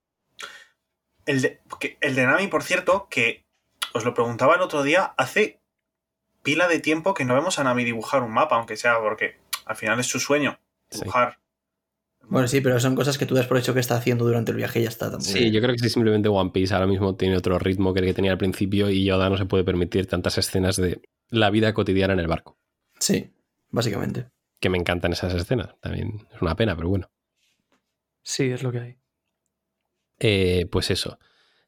[1.27, 3.45] El de, que- el de Nami, por cierto, que
[3.95, 5.61] os lo preguntaba el otro día, hace
[6.43, 9.77] pila de tiempo que no vemos a Nami dibujar un mapa, aunque sea porque al
[9.77, 10.59] final es su sueño,
[10.91, 11.01] Sí.
[11.01, 11.39] dibujar.
[12.29, 14.57] Bueno, sí, pero son cosas que tú das por hecho que está haciendo durante el
[14.57, 15.11] viaje y ya está.
[15.11, 15.31] tampoco.
[15.31, 18.07] Sí, yo creo que sí, simplemente One Piece ahora mismo tiene otro ritmo que el
[18.07, 21.75] que tenía al principio y Yoda no se puede permitir tantas escenas de la vida
[21.75, 22.59] cotidiana en el barco.
[22.99, 23.31] Sí,
[23.71, 24.29] básicamente.
[24.61, 25.75] Que me encantan esas escenas.
[25.81, 27.11] También es una pena, pero bueno.
[28.23, 28.97] Sí, es lo que hay.
[30.19, 31.19] Eh, pues eso.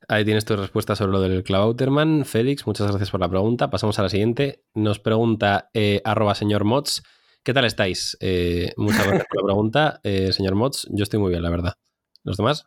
[0.07, 2.24] Ahí tienes tu respuesta sobre lo del Clavauterman.
[2.24, 3.70] Félix, muchas gracias por la pregunta.
[3.70, 4.62] Pasamos a la siguiente.
[4.74, 7.02] Nos pregunta eh, arroba señor Mods.
[7.45, 8.16] ¿Qué tal estáis?
[8.20, 10.88] Eh, muchas gracias por la pregunta, eh, señor Mods.
[10.90, 11.74] Yo estoy muy bien, la verdad.
[12.22, 12.66] ¿Los demás?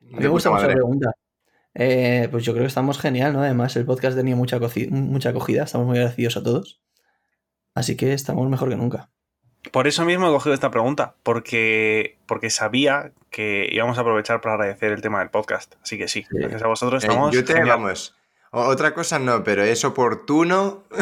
[0.00, 1.12] Me gusta mucho la pregunta.
[1.74, 3.40] Eh, pues yo creo que estamos genial, ¿no?
[3.40, 6.80] Además, el podcast tenía mucha, acogida, estamos muy agradecidos a todos.
[7.74, 9.10] Así que estamos mejor que nunca.
[9.72, 14.56] Por eso mismo he cogido esta pregunta, porque, porque sabía que íbamos a aprovechar para
[14.56, 15.74] agradecer el tema del podcast.
[15.82, 17.32] Así que sí, gracias a vosotros Eh, estamos.
[17.32, 17.78] Yute, genial.
[17.78, 18.14] vamos.
[18.56, 20.84] Otra cosa no, pero es oportuno.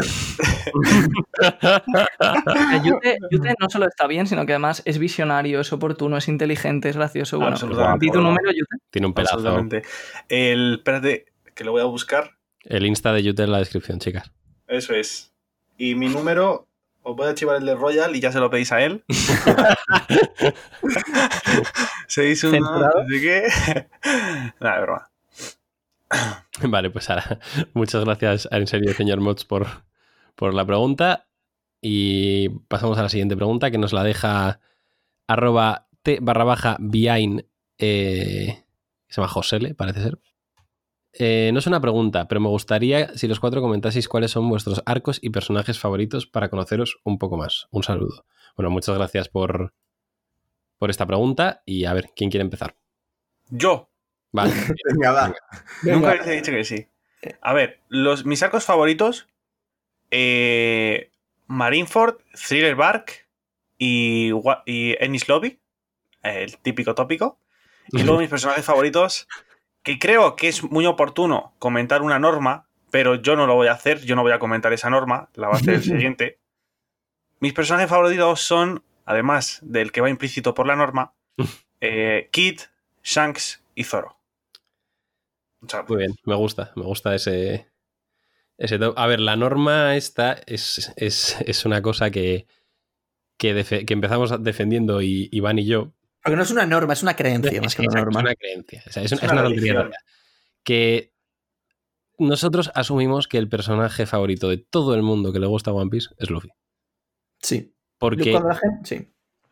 [2.83, 6.89] Yute, Yute no solo está bien, sino que además es visionario, es oportuno, es inteligente,
[6.89, 7.39] es gracioso.
[7.39, 8.77] Bueno, tu número, Yute.
[8.91, 9.35] Tiene un pedazo.
[9.35, 9.83] Absolutamente.
[10.31, 12.39] El, espérate, que lo voy a buscar.
[12.65, 14.33] El Insta de YouTube en la descripción, chicas.
[14.67, 15.35] Eso es.
[15.77, 16.69] Y mi número,
[17.03, 19.05] os voy a archivar el de Royal y ya se lo pedís a él.
[22.07, 23.01] 6 1 Censurado.
[23.01, 23.47] así que.
[24.59, 25.12] Nada, de broma.
[26.69, 27.39] Vale, pues ahora,
[27.75, 29.67] muchas gracias en serio, señor Mods, por,
[30.35, 31.29] por la pregunta.
[31.81, 34.61] Y pasamos a la siguiente pregunta que nos la deja
[35.27, 37.45] arroba t barra baja behind,
[37.79, 38.65] eh,
[39.09, 40.19] se llama Josele, parece ser.
[41.15, 44.83] Eh, no es una pregunta, pero me gustaría si los cuatro comentaseis cuáles son vuestros
[44.87, 47.67] arcos y personajes favoritos para conoceros un poco más.
[47.71, 48.25] Un saludo.
[48.57, 49.75] Bueno, muchas gracias por,
[50.79, 52.77] por esta pregunta y a ver, ¿quién quiere empezar?
[53.51, 53.92] Yo,
[54.33, 54.53] Vale.
[54.85, 55.35] Venga, va.
[55.83, 56.87] Nunca les he dicho que sí.
[57.41, 59.29] A ver, los, mis arcos favoritos:
[60.11, 61.11] eh,
[61.47, 62.19] Marineford,
[62.49, 63.29] Thriller Bark
[63.79, 64.33] y,
[64.67, 65.59] y Ennis Lobby,
[66.23, 67.39] el típico tópico.
[67.89, 69.29] Y luego mis personajes favoritos,
[69.83, 73.73] que creo que es muy oportuno comentar una norma, pero yo no lo voy a
[73.73, 76.39] hacer, yo no voy a comentar esa norma, la va a hacer el siguiente.
[77.41, 81.13] Mis personajes favoritos son, además del que va implícito por la norma,
[81.81, 82.61] eh, Kid,
[83.03, 84.22] Shanks y Zoro.
[85.89, 87.69] Muy bien, me gusta, me gusta ese,
[88.59, 88.99] ese top.
[88.99, 92.47] A ver, la norma esta es, es, es una cosa que,
[93.37, 95.93] que, que empezamos defendiendo y, Iván y yo.
[96.23, 98.21] Porque no es una norma, es una creencia más que una norma.
[98.21, 99.91] Es una creencia, o sea, es, una una.
[100.65, 101.13] Que
[102.19, 106.11] nosotros asumimos que el personaje favorito de todo el mundo que le gusta One Piece
[106.19, 106.51] es Luffy.
[107.41, 107.75] Sí.
[107.99, 109.09] Porque, cuando la gente, sí.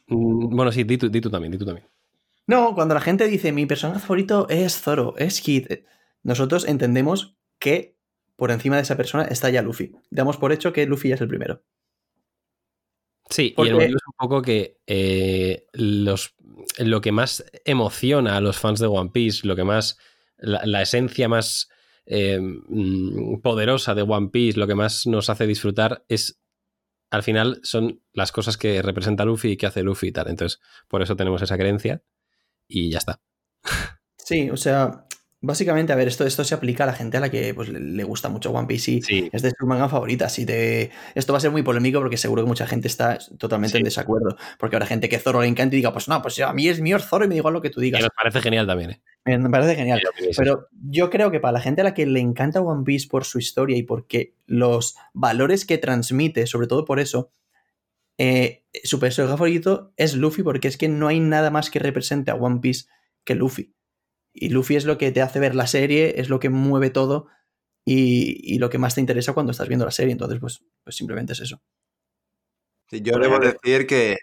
[0.09, 1.89] mm, bueno, sí, di tú, di tú también, di tú también.
[2.47, 5.67] No, cuando la gente dice mi personaje favorito es Zoro, es Kid,
[6.23, 7.97] nosotros entendemos que
[8.37, 9.93] por encima de esa persona está ya Luffy.
[10.11, 11.62] Damos por hecho que Luffy ya es el primero.
[13.29, 16.35] Sí, y Porque- el motivo es un poco que eh, los,
[16.79, 19.99] lo que más emociona a los fans de One Piece, lo que más.
[20.43, 21.68] La, la esencia más
[22.07, 26.41] eh, mm, poderosa de One Piece, lo que más nos hace disfrutar es.
[27.11, 30.29] Al final son las cosas que representa Luffy y que hace Luffy y tal.
[30.29, 32.03] Entonces, por eso tenemos esa creencia
[32.68, 33.21] y ya está.
[34.16, 35.07] Sí, o sea,
[35.41, 38.05] básicamente, a ver, esto, esto se aplica a la gente a la que pues, le,
[38.05, 40.38] gusta mucho One Piece y Sí, es de sus mangas favoritas.
[40.38, 40.91] Y te...
[41.14, 43.78] Esto va a ser muy polémico porque seguro que mucha gente está totalmente Sí.
[43.78, 44.36] en desacuerdo.
[44.59, 46.80] Porque habrá gente que Zoro le encanta y diga, pues no, pues a mí es
[46.80, 48.01] mío Zoro y me igual lo que tú digas.
[48.01, 48.91] nos parece genial también.
[49.24, 49.38] ¿eh?
[49.38, 50.01] Me parece genial.
[50.20, 50.34] Y.
[50.36, 53.24] Pero yo creo que para la gente a la que le encanta One Piece por
[53.24, 57.30] su historia y porque los valores que transmite, sobre todo por eso,
[58.18, 62.30] eh, su personaje favorito es Luffy porque es que no hay nada más que represente
[62.30, 62.86] a One Piece
[63.24, 63.72] que Luffy.
[64.33, 67.28] Y Luffy es lo que te hace ver la serie, es lo que mueve todo
[67.85, 70.12] y, y lo que más te interesa cuando estás viendo la serie.
[70.12, 71.62] Entonces, pues, pues simplemente es eso.
[72.91, 74.18] Sí, yo debo decir que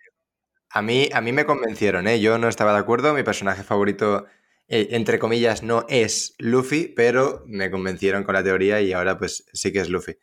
[0.71, 2.19] a mí, a mí me convencieron, ¿eh?
[2.21, 4.25] Yo no estaba de acuerdo, mi personaje favorito,
[4.67, 9.45] eh, entre comillas, no es Luffy, pero me convencieron con la teoría y ahora pues
[9.53, 10.17] sí que es Luffy.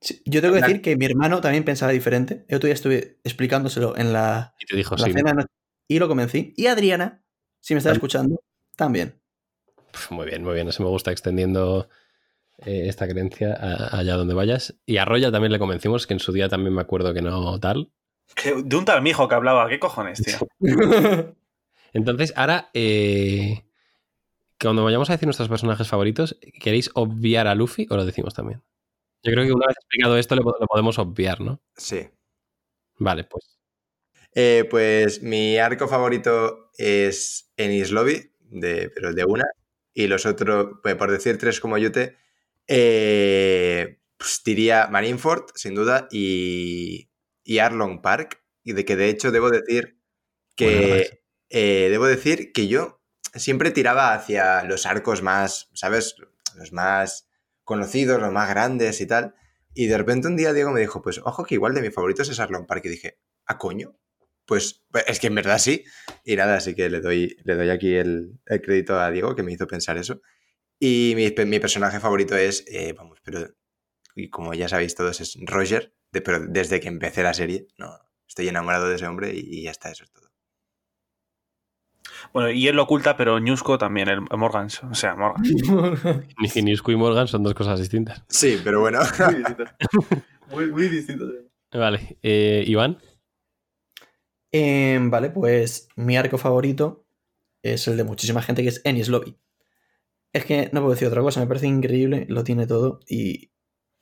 [0.00, 2.44] Sí, yo tengo que La- decir que mi hermano también pensaba diferente.
[2.50, 5.12] Otro día estuve explicándoselo en la, Y te dijo, la sí.
[5.12, 5.48] cena de noche
[5.88, 6.54] y lo convencí.
[6.56, 7.22] Y Adriana,
[7.60, 7.98] si me está También.
[7.98, 8.42] escuchando,
[8.76, 9.20] también.
[9.92, 10.68] Pf, Muy bien, muy bien.
[10.68, 11.88] Eso me gusta extendiendo
[12.58, 14.74] eh, esta creencia a- allá donde vayas.
[14.86, 17.58] Y a Roya también le convencimos, que en su día también me acuerdo que no
[17.60, 17.90] tal.
[18.34, 20.38] Que- de un tal mijo que hablaba, ¿qué cojones, tío?
[21.92, 23.64] Entonces, ahora, eh,
[24.60, 28.62] cuando vayamos a decir nuestros personajes favoritos, ¿queréis obviar a Luffy o lo decimos también?
[29.22, 31.60] Yo creo que una vez explicado esto lo, lo podemos obviar, ¿no?
[31.76, 32.08] Sí.
[32.98, 33.58] Vale, pues.
[34.34, 39.44] Eh, pues mi arco favorito es Ennis Lobby, de, pero de una.
[39.94, 42.16] Y los otros, pues, por decir tres como Yute,
[42.66, 47.10] eh, pues diría Marineford, sin duda, y,
[47.44, 48.42] y Arlong Park.
[48.62, 49.98] Y de que de hecho debo decir
[50.54, 53.02] que eh, debo decir que yo
[53.34, 56.16] siempre tiraba hacia los arcos más, ¿sabes?
[56.56, 57.28] Los más
[57.64, 59.34] conocidos, los más grandes y tal.
[59.74, 62.28] Y de repente un día Diego me dijo, pues ojo que igual de mis favoritos
[62.28, 62.84] es Arlong Park.
[62.84, 63.98] Y dije, ¿a coño?
[64.46, 65.84] Pues, pues, es que en verdad sí.
[66.24, 69.42] Y nada, así que le doy, le doy aquí el, el crédito a Diego que
[69.42, 70.20] me hizo pensar eso.
[70.78, 73.46] Y mi, mi personaje favorito es, eh, vamos, pero,
[74.16, 77.96] y como ya sabéis todos, es Roger, de- pero desde que empecé la serie, no,
[78.26, 80.30] estoy enamorado de ese hombre y, y ya está, eso es todo.
[82.32, 84.68] Bueno, y él lo oculta, pero Newsco también, el Morgan.
[84.90, 85.42] O sea, Morgan.
[86.38, 88.22] Ni Newsco y Morgan son dos cosas distintas.
[88.28, 89.00] Sí, pero bueno.
[90.50, 90.66] Muy.
[90.70, 91.26] Muy, distinto.
[91.72, 92.98] Vale, eh, Iván.
[94.52, 97.06] Em, vale, pues mi arco favorito
[97.62, 99.38] es el de muchísima gente, que es Ennis Lobby.
[100.32, 103.50] Es que no puedo decir otra cosa, me parece increíble, lo tiene todo y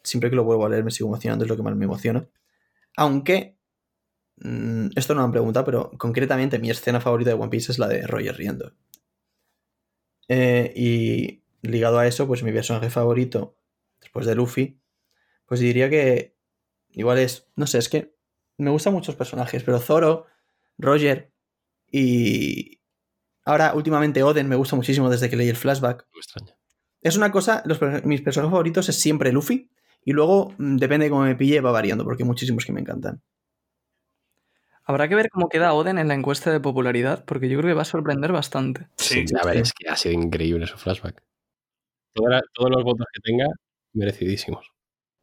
[0.05, 2.29] siempre que lo vuelvo a leer me sigo emocionando, es lo que más me emociona.
[2.97, 3.59] Aunque,
[4.39, 7.79] mm, esto no me han preguntado, pero concretamente mi escena favorita de One Piece es
[7.81, 8.75] la de Roger riendo.
[10.29, 13.57] Eh, y ligado a eso, pues mi personaje favorito,
[14.01, 14.81] después de Luffy,
[15.47, 16.37] pues diría que
[16.91, 18.15] igual es, no sé, es que
[18.59, 20.27] me gustan muchos personajes, pero Zoro,
[20.81, 21.31] Roger
[21.91, 22.81] y
[23.45, 26.07] ahora últimamente Oden me gusta muchísimo desde que leí el flashback.
[26.13, 26.57] Me extraña.
[27.03, 29.71] Es una cosa, los mis personajes favoritos es siempre Luffy
[30.05, 32.81] y luego mm, depende de cómo me pille va variando porque hay muchísimos que me
[32.81, 33.23] encantan.
[34.85, 37.75] Habrá que ver cómo queda Oden en la encuesta de popularidad, porque yo creo que
[37.77, 38.89] va a sorprender bastante.
[38.97, 39.25] Sí.
[39.41, 41.23] a ver, es que ha sido increíble su flashback.
[42.13, 43.47] Toda- todos los votos que tenga,
[43.93, 44.73] merecidísimos.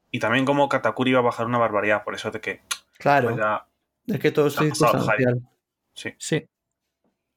[0.10, 2.62] Y también como Katakuri iba a bajar una barbaridad, por eso de que
[2.97, 3.68] Claro, pues ya,
[4.08, 5.41] es que todo es circunstancial.
[5.93, 6.14] sí.
[6.18, 6.45] Sí.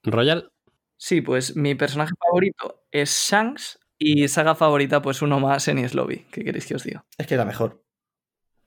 [0.03, 0.51] Royal,
[0.97, 6.27] Sí, pues mi personaje favorito es Shanks y saga favorita, pues uno más en Lobby.
[6.31, 7.07] ¿Qué queréis que os diga?
[7.17, 7.83] Es que la mejor.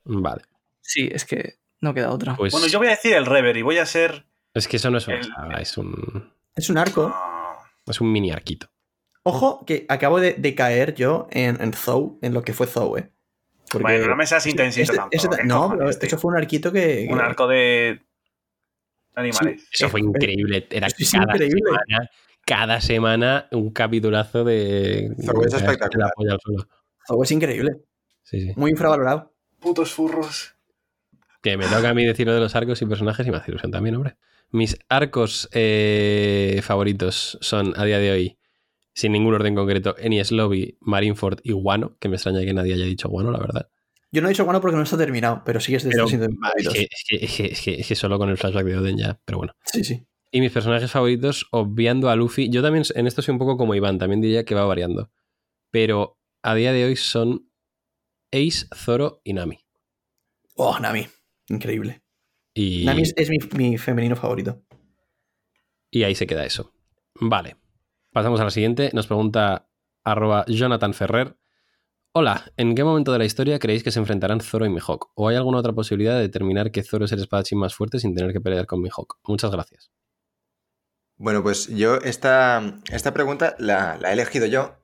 [0.04, 0.42] vale.
[0.80, 2.34] Sí, es que no queda otra.
[2.36, 4.26] Pues Bueno, yo voy a decir el Rever y voy a ser.
[4.52, 7.14] es que eso no es una el- saga, es un, Es un arco.
[7.86, 8.68] Es un mini arquito.
[9.22, 12.96] Ojo que acabo de, de caer yo en, en Zou, en lo que fue Zou,
[12.98, 13.10] eh.
[13.74, 15.98] Porque Bueno, no me seas intensito tampoco, ese- ¿qué no, pero tío?
[16.08, 17.06] eso fue un arquito que.
[17.10, 18.00] un que- arco de
[19.14, 19.68] animales.
[19.72, 20.66] Eso fue increíble.
[20.70, 21.60] Era es cada increíble.
[21.64, 22.10] semana,
[22.46, 25.14] cada semana un capitulazo de.
[25.24, 26.10] Zou es espectacular.
[27.06, 27.76] Zou es increíble.
[28.22, 28.52] Sí, sí.
[28.56, 29.32] Muy infravalorado.
[29.60, 30.54] Putos furros.
[31.42, 33.50] Que me toca a mí decir lo de los arcos y personajes y me hace
[33.50, 34.16] ilusión también, hombre.
[34.50, 38.38] Mis arcos eh, favoritos son a día de hoy,
[38.94, 42.84] sin ningún orden concreto, Enies Lobby, Marineford y Guano, que me extraña que nadie haya
[42.84, 43.68] dicho Guano, la verdad.
[44.12, 46.06] Yo no he dicho bueno porque no está terminado, pero sí que es de Pero
[46.06, 46.12] es,
[46.72, 48.96] que, es, que, es, que, es, que, es que solo con el flashback de Oden
[48.96, 49.54] ya, pero bueno.
[49.64, 50.06] Sí, sí.
[50.30, 53.74] Y mis personajes favoritos, obviando a Luffy, yo también en esto soy un poco como
[53.74, 55.10] Iván, también diría que va variando.
[55.72, 57.50] Pero a día de hoy son
[58.32, 59.58] Ace, Zoro y Nami.
[60.54, 61.08] Oh, Nami.
[61.48, 62.02] Increíble.
[62.54, 64.62] Y, Nami es, es mi, mi femenino favorito.
[65.90, 66.72] y ahí se queda eso.
[67.20, 67.56] Vale.
[68.14, 68.90] Pasamos a la siguiente.
[68.92, 69.68] Nos pregunta
[70.04, 71.36] arroba Jonathan Ferrer.
[72.12, 75.10] Hola, ¿en qué momento de la historia creéis que se enfrentarán Zoro y Mihawk?
[75.16, 78.14] ¿O hay alguna otra posibilidad de determinar que Zoro es el espadachín más fuerte sin
[78.14, 79.18] tener que pelear con Mihawk?
[79.24, 79.90] Muchas gracias.
[81.16, 84.76] Bueno, pues yo esta, esta pregunta la, he elegido yo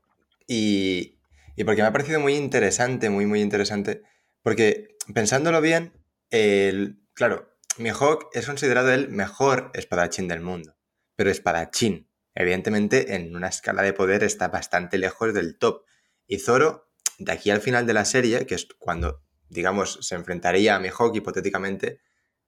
[0.49, 1.21] y,
[1.55, 4.03] y porque me ha parecido muy interesante, muy, muy interesante.
[4.43, 5.93] Porque pensándolo bien,
[6.31, 10.75] el, claro, Mihawk es considerado el mejor espadachín del mundo.
[11.15, 12.10] Pero espadachín,
[12.41, 15.85] evidentemente, en una escala de poder está bastante lejos del top.
[16.27, 16.89] Y Zoro,
[17.19, 21.15] de aquí al final de la serie, que es cuando, digamos, se enfrentaría a Mihawk
[21.15, 22.01] hipotéticamente,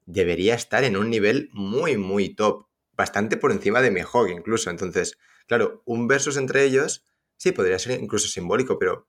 [0.07, 2.67] debería estar en un nivel muy, muy top.
[2.95, 4.71] Bastante por encima de Mihawk incluso.
[4.71, 7.05] Entonces, claro, un versus entre ellos,
[7.37, 9.09] sí, podría ser incluso simbólico, pero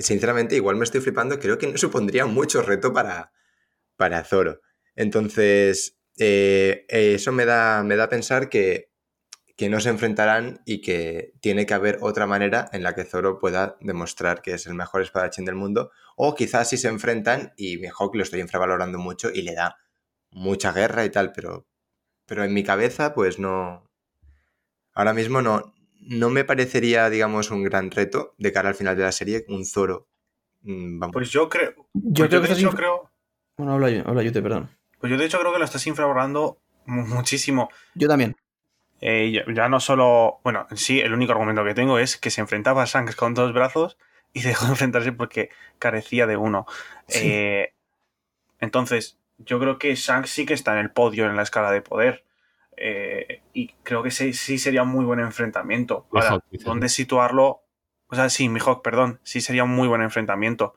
[0.00, 3.32] sinceramente igual me estoy flipando, creo que no supondría mucho reto para,
[3.96, 4.60] para Zoro.
[4.94, 8.90] Entonces, eh, eso me da, me da a pensar que,
[9.56, 13.38] que no se enfrentarán y que tiene que haber otra manera en la que Zoro
[13.38, 15.90] pueda demostrar que es el mejor espadachín del mundo.
[16.16, 19.76] O quizás si se enfrentan y Mihawk lo estoy infravalorando mucho y le da
[20.30, 21.66] mucha guerra y tal, pero,
[22.26, 23.88] pero en mi cabeza pues no...
[24.92, 29.02] Ahora mismo no, no me parecería, digamos, un gran reto de cara al final de
[29.02, 30.08] la serie un Zoro.
[30.62, 31.12] mm, Vamos.
[31.12, 31.74] Pues yo creo.
[31.94, 33.10] Yo pues creo yo que de estás hecho inf- creo.
[33.56, 34.70] Bueno, habla, yo- habla Yute, perdón.
[34.98, 37.68] Pues yo de hecho creo que lo estás infravalorando mu- muchísimo.
[37.94, 38.34] Yo también.
[39.00, 40.40] Eh, ya, ya no solo.
[40.44, 43.34] Bueno, en sí, el único argumento que tengo es que se enfrentaba a Shanks con
[43.34, 43.98] dos brazos
[44.32, 46.66] y dejó de enfrentarse porque carecía de uno.
[47.08, 47.20] Sí.
[47.22, 47.74] Eh,
[48.60, 51.82] entonces, yo creo que Shanks sí que está en el podio en la escala de
[51.82, 52.24] poder.
[52.76, 56.06] Eh, y creo que sí, sí sería un muy buen enfrentamiento.
[56.12, 57.62] Ahora, Mihawk, ¿dónde situarlo?
[58.08, 59.20] O sea, sí, Mihawk, perdón.
[59.22, 60.74] Sí sería un muy buen enfrentamiento.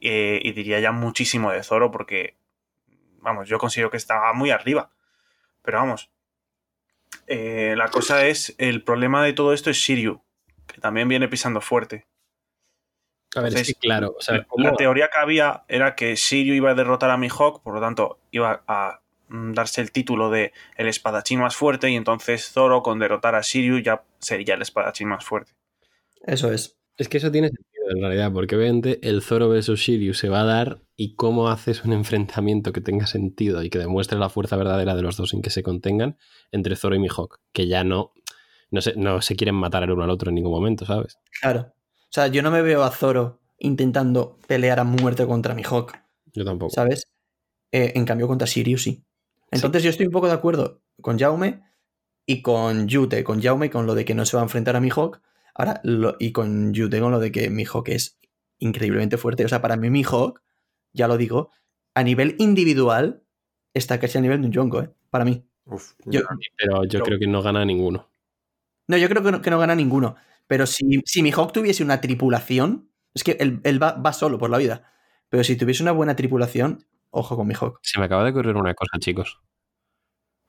[0.00, 2.36] Eh, y diría ya muchísimo de Zoro porque,
[3.20, 4.90] vamos, yo considero que está muy arriba.
[5.62, 6.10] Pero vamos,
[7.26, 10.22] eh, la cosa es, el problema de todo esto es Shiryu,
[10.66, 12.06] que también viene pisando fuerte.
[13.34, 16.54] A ver, Entonces, que claro, o sea, La ¿cómo- teoría que había era que Shiryu
[16.54, 20.52] iba a derrotar a Mihawk, por lo tanto iba a mm, darse el título de
[20.76, 25.08] el espadachín más fuerte y entonces Zoro con derrotar a Shiryu ya sería el espadachín
[25.08, 25.52] más fuerte.
[26.26, 26.76] Eso es.
[26.98, 27.71] es que eso tiene sentido.
[27.82, 31.48] Sentido en realidad, porque obviamente el Zoro versus Shiryu se va a dar y cómo
[31.48, 35.30] haces un enfrentamiento que tenga sentido y que demuestre la fuerza verdadera de los dos
[35.30, 36.16] sin que se contengan
[36.50, 38.12] entre Zoro y Mihawk, que ya no,
[38.70, 41.18] no, se, no se quieren matar el uno al otro en ningún momento, ¿sabes?
[41.40, 41.72] Claro.
[41.80, 45.92] O sea, yo no me veo a Zoro intentando pelear a muerte contra Mihawk,
[46.34, 46.72] Yo tampoco.
[46.74, 47.06] ¿sabes?
[47.70, 49.04] Eh, en cambio, contra Shiryu sí.
[49.50, 51.62] Entonces yo estoy un poco de acuerdo con Jaume
[52.26, 53.22] y con Yute.
[53.24, 55.20] Con Jaume con lo de que no se va a enfrentar a Mihawk.
[55.54, 58.18] Ahora, lo- y con Yute con lo de que Mihawk es
[58.58, 59.44] increíblemente fuerte.
[59.44, 60.40] O sea, para mí Mihawk,
[60.92, 61.50] ya lo digo,
[61.94, 63.22] a nivel individual,
[63.74, 64.90] está casi a nivel de un Yonko, ¿eh?
[65.10, 65.44] Para mí.
[65.66, 66.22] Uf, Yo-
[66.56, 68.08] Pero yo creo que no gana ninguno.
[68.88, 70.16] No, yo creo que no, que no gana ninguno.
[70.46, 74.50] Pero si, si Mihawk tuviese una tripulación, es que él, él va, va solo por
[74.50, 74.90] la vida.
[75.28, 77.78] Pero si tuviese una buena tripulación, ojo con Mihawk.
[77.82, 79.40] Se me acaba de ocurrir una cosa, chicos.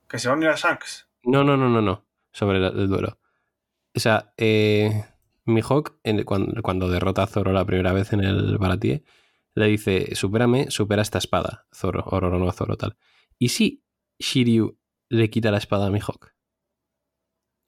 [0.07, 1.07] Que se va a unir a Shanks.
[1.23, 2.05] No, no, no, no, no.
[2.31, 3.17] Sobre el, el duelo.
[3.95, 5.05] O sea, eh,
[5.45, 9.03] Mihawk, en- cuando, cuando derrota a Zoro la primera vez en el Baratie,
[9.55, 11.67] le dice, supérame, supera esta espada.
[11.73, 12.97] Zoro, Oro, no, Zoro, tal.
[13.37, 13.83] ¿Y si
[14.19, 14.77] Shiryu
[15.09, 16.33] le quita la espada a Mihawk?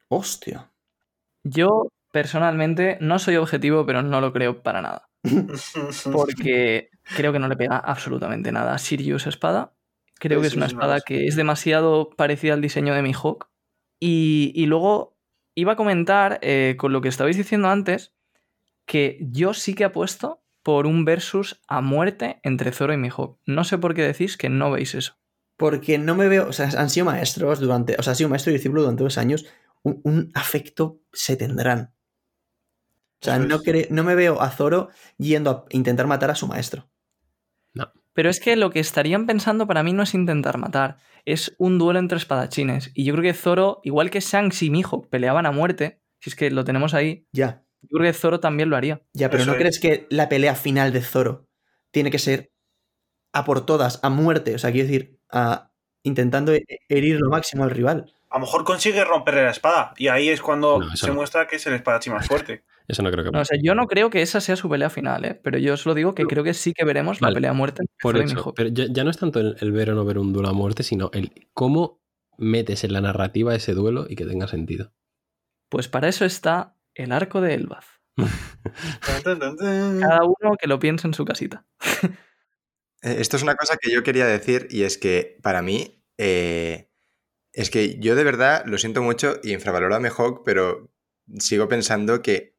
[0.09, 0.71] Hostia.
[1.43, 5.09] Yo, personalmente, no soy objetivo, pero no lo creo para nada.
[6.11, 9.73] Porque creo que no le pega absolutamente nada a Sirius espada.
[10.19, 13.49] Creo que es una Sí, sí, espada que es demasiado parecida al diseño de Mihawk.
[13.99, 15.14] Y, y luego
[15.55, 18.13] iba a comentar, eh, con lo que estabais diciendo antes,
[18.85, 23.39] que yo sí que apuesto por un versus a muerte entre Zoro y Mihawk.
[23.45, 25.17] No sé por qué decís que no veis eso.
[25.57, 26.49] Porque no me veo.
[26.49, 27.95] O sea, han sido maestros durante.
[27.97, 29.45] O sea, ha sido maestro y discípulo durante dos años.
[29.83, 31.93] Un, un afecto se tendrán.
[33.21, 36.89] O sea, no, no me veo a Zoro yendo a intentar matar a su maestro.
[38.15, 41.77] Pero es que lo que estarían pensando para mí no es intentar matar, es un
[41.77, 42.89] duelo entre espadachines.
[42.95, 46.35] Y yo creo que Zoro, igual que Shanks y Mihawk peleaban a muerte, si es
[46.35, 47.63] que lo tenemos ahí, Ya.
[47.81, 49.01] yo creo que Zoro también lo haría.
[49.13, 49.61] Ya, pero Eso ¿no es.
[49.61, 51.47] crees que la pelea final de Zoro
[51.91, 52.51] tiene que ser
[53.33, 54.55] a por todas, a muerte?
[54.55, 55.71] O sea, quiero decir, a,
[56.03, 58.13] intentando he- herir lo máximo al rival.
[58.29, 59.93] A lo mejor consigue romperle la espada.
[59.97, 61.13] Y ahí es cuando No, se no.
[61.15, 62.63] muestra que es el espadachín más fuerte.
[62.87, 64.89] Eso no creo que No, o sea, yo no creo que esa sea su pelea
[64.91, 65.39] final, ¿eh?
[65.43, 67.31] pero yo os lo digo que creo que sí que veremos Vale.
[67.31, 69.89] la pelea a muerte Por eso, pero ya, ya no es tanto el, el ver
[69.89, 72.03] o no ver un duelo a muerte, sino el cómo
[72.37, 74.91] metes en la narrativa ese duelo y que tenga sentido.
[75.69, 77.85] Pues para eso está el arco de Elbaz.
[79.23, 81.65] Cada uno que lo piense en su casita.
[83.01, 86.89] Eh, Esto es una cosa que yo quería decir y es que para mí eh,
[87.55, 90.91] es que yo de verdad lo siento mucho y infravaloro a Mihawk, pero
[91.39, 92.55] sigo pensando que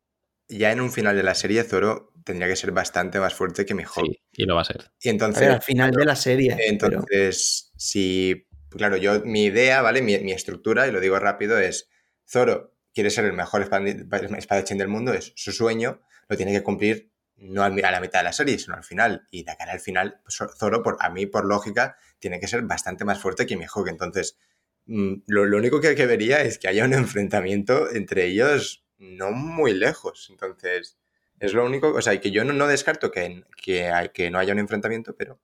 [0.48, 3.74] ya en un final de la serie Zoro tendría que ser bastante más fuerte que
[3.74, 4.06] Mihawk.
[4.06, 4.90] Sí, y lo va a ser.
[5.00, 6.56] Y entonces, ver, al final de la serie.
[6.80, 10.02] pero- entonces si, claro, yo mi idea, ¿vale?
[10.02, 11.88] Mi, mi estructura, y lo digo rápido, es
[12.28, 16.62] Zoro quiere ser el mejor espad- espadachín del mundo, es su sueño, lo tiene que
[16.62, 19.26] cumplir no a la mitad de la serie, sino al final.
[19.30, 20.22] Y de cara al final,
[20.58, 23.88] Zoro, por, a mí, por lógica, tiene que ser bastante más fuerte que Mihawk.
[23.88, 24.38] Entonces,
[24.86, 29.74] lo, lo único que, que vería es que haya un enfrentamiento entre ellos no muy
[29.74, 30.28] lejos.
[30.30, 30.96] Entonces,
[31.40, 34.38] es lo único, o sea, que yo no, no descarto que, que, hay- que no
[34.38, 35.38] haya un enfrentamiento, pero...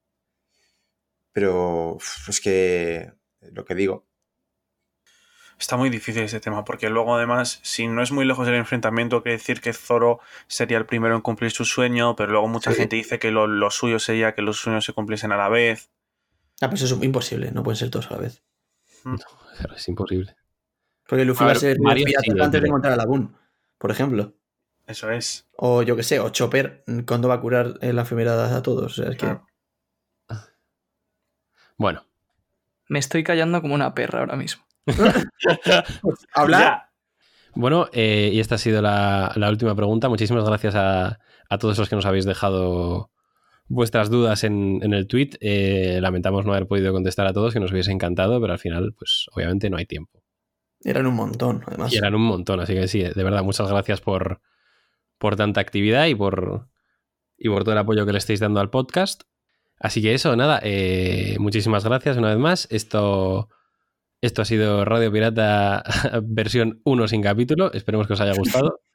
[1.33, 3.13] Pero es que
[3.53, 4.07] lo que digo,
[5.59, 9.23] Está muy difícil este tema, porque luego además, si no es muy lejos del enfrentamiento,
[9.23, 10.19] quiere decir que Zoro
[10.49, 12.79] sería el primero en cumplir su sueño, pero luego mucha Sí.
[12.79, 15.93] gente dice que lo, lo suyo sería que los sueños se cumpliesen a la vez.
[16.61, 18.43] Ah, pues eso es imposible, no pueden ser todos a la vez.
[19.59, 20.35] Claro, es imposible.
[21.07, 23.37] Porque Luffy A va a ser sí, antes de encontrar a Lagoon,
[23.79, 24.33] por ejemplo.
[24.87, 25.49] Eso es.
[25.57, 28.99] O yo que sé, o Chopper, ¿cuándo va a curar eh, la enfermedad a todos?
[28.99, 29.39] O sea, es que...
[31.77, 32.07] Bueno,
[32.89, 34.65] Me estoy callando como una perra ahora mismo.
[36.35, 36.61] Hablar.
[36.61, 36.93] Ya.
[37.55, 40.09] Bueno, eh, y esta ha sido la, la última pregunta.
[40.09, 43.12] Muchísimas gracias a, a todos los que nos habéis dejado
[43.73, 45.31] vuestras dudas en, en el tweet.
[45.41, 48.93] Eh, lamentamos no haber podido contestar a todos, que nos hubiese encantado, pero al final,
[48.97, 50.23] pues obviamente no hay tiempo.
[50.85, 51.93] Eran un montón, además.
[51.93, 54.41] Y eran un montón, así que sí, de verdad, muchas gracias por,
[55.19, 56.69] por tanta actividad y por,
[57.39, 59.23] y por todo el apoyo que le estáis dando al podcast.
[59.79, 62.69] Así que eso, nada, eh, muchísimas gracias una vez más.
[62.71, 63.49] Esto,
[64.21, 65.83] esto ha sido Radio Pirata
[66.23, 67.73] versión 1 sin capítulo.
[67.73, 68.81] Esperemos que os haya gustado.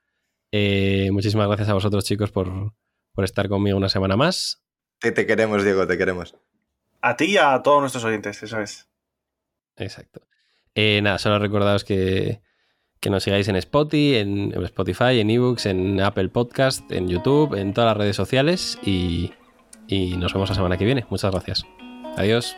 [0.54, 2.72] Eh, muchísimas gracias a vosotros, chicos, por,
[3.12, 4.64] por estar conmigo una semana más.
[5.00, 6.36] Te, te queremos, Diego, te queremos.
[7.02, 8.88] A ti y a todos nuestros oyentes, eso es.
[9.76, 10.22] Exacto.
[10.76, 12.42] Eh, nada, solo recordaos que,
[13.00, 17.74] que nos sigáis en Spotify, en, Spotify, en ebooks, en Apple Podcast, en YouTube, en
[17.74, 19.34] todas las redes sociales y,
[19.88, 21.06] y nos vemos la semana que viene.
[21.10, 21.66] Muchas gracias.
[22.16, 22.56] Adiós.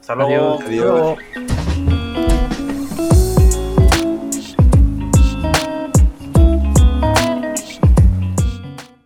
[0.00, 0.60] Hasta luego.
[0.60, 1.18] Adiós.
[1.78, 2.05] Adiós.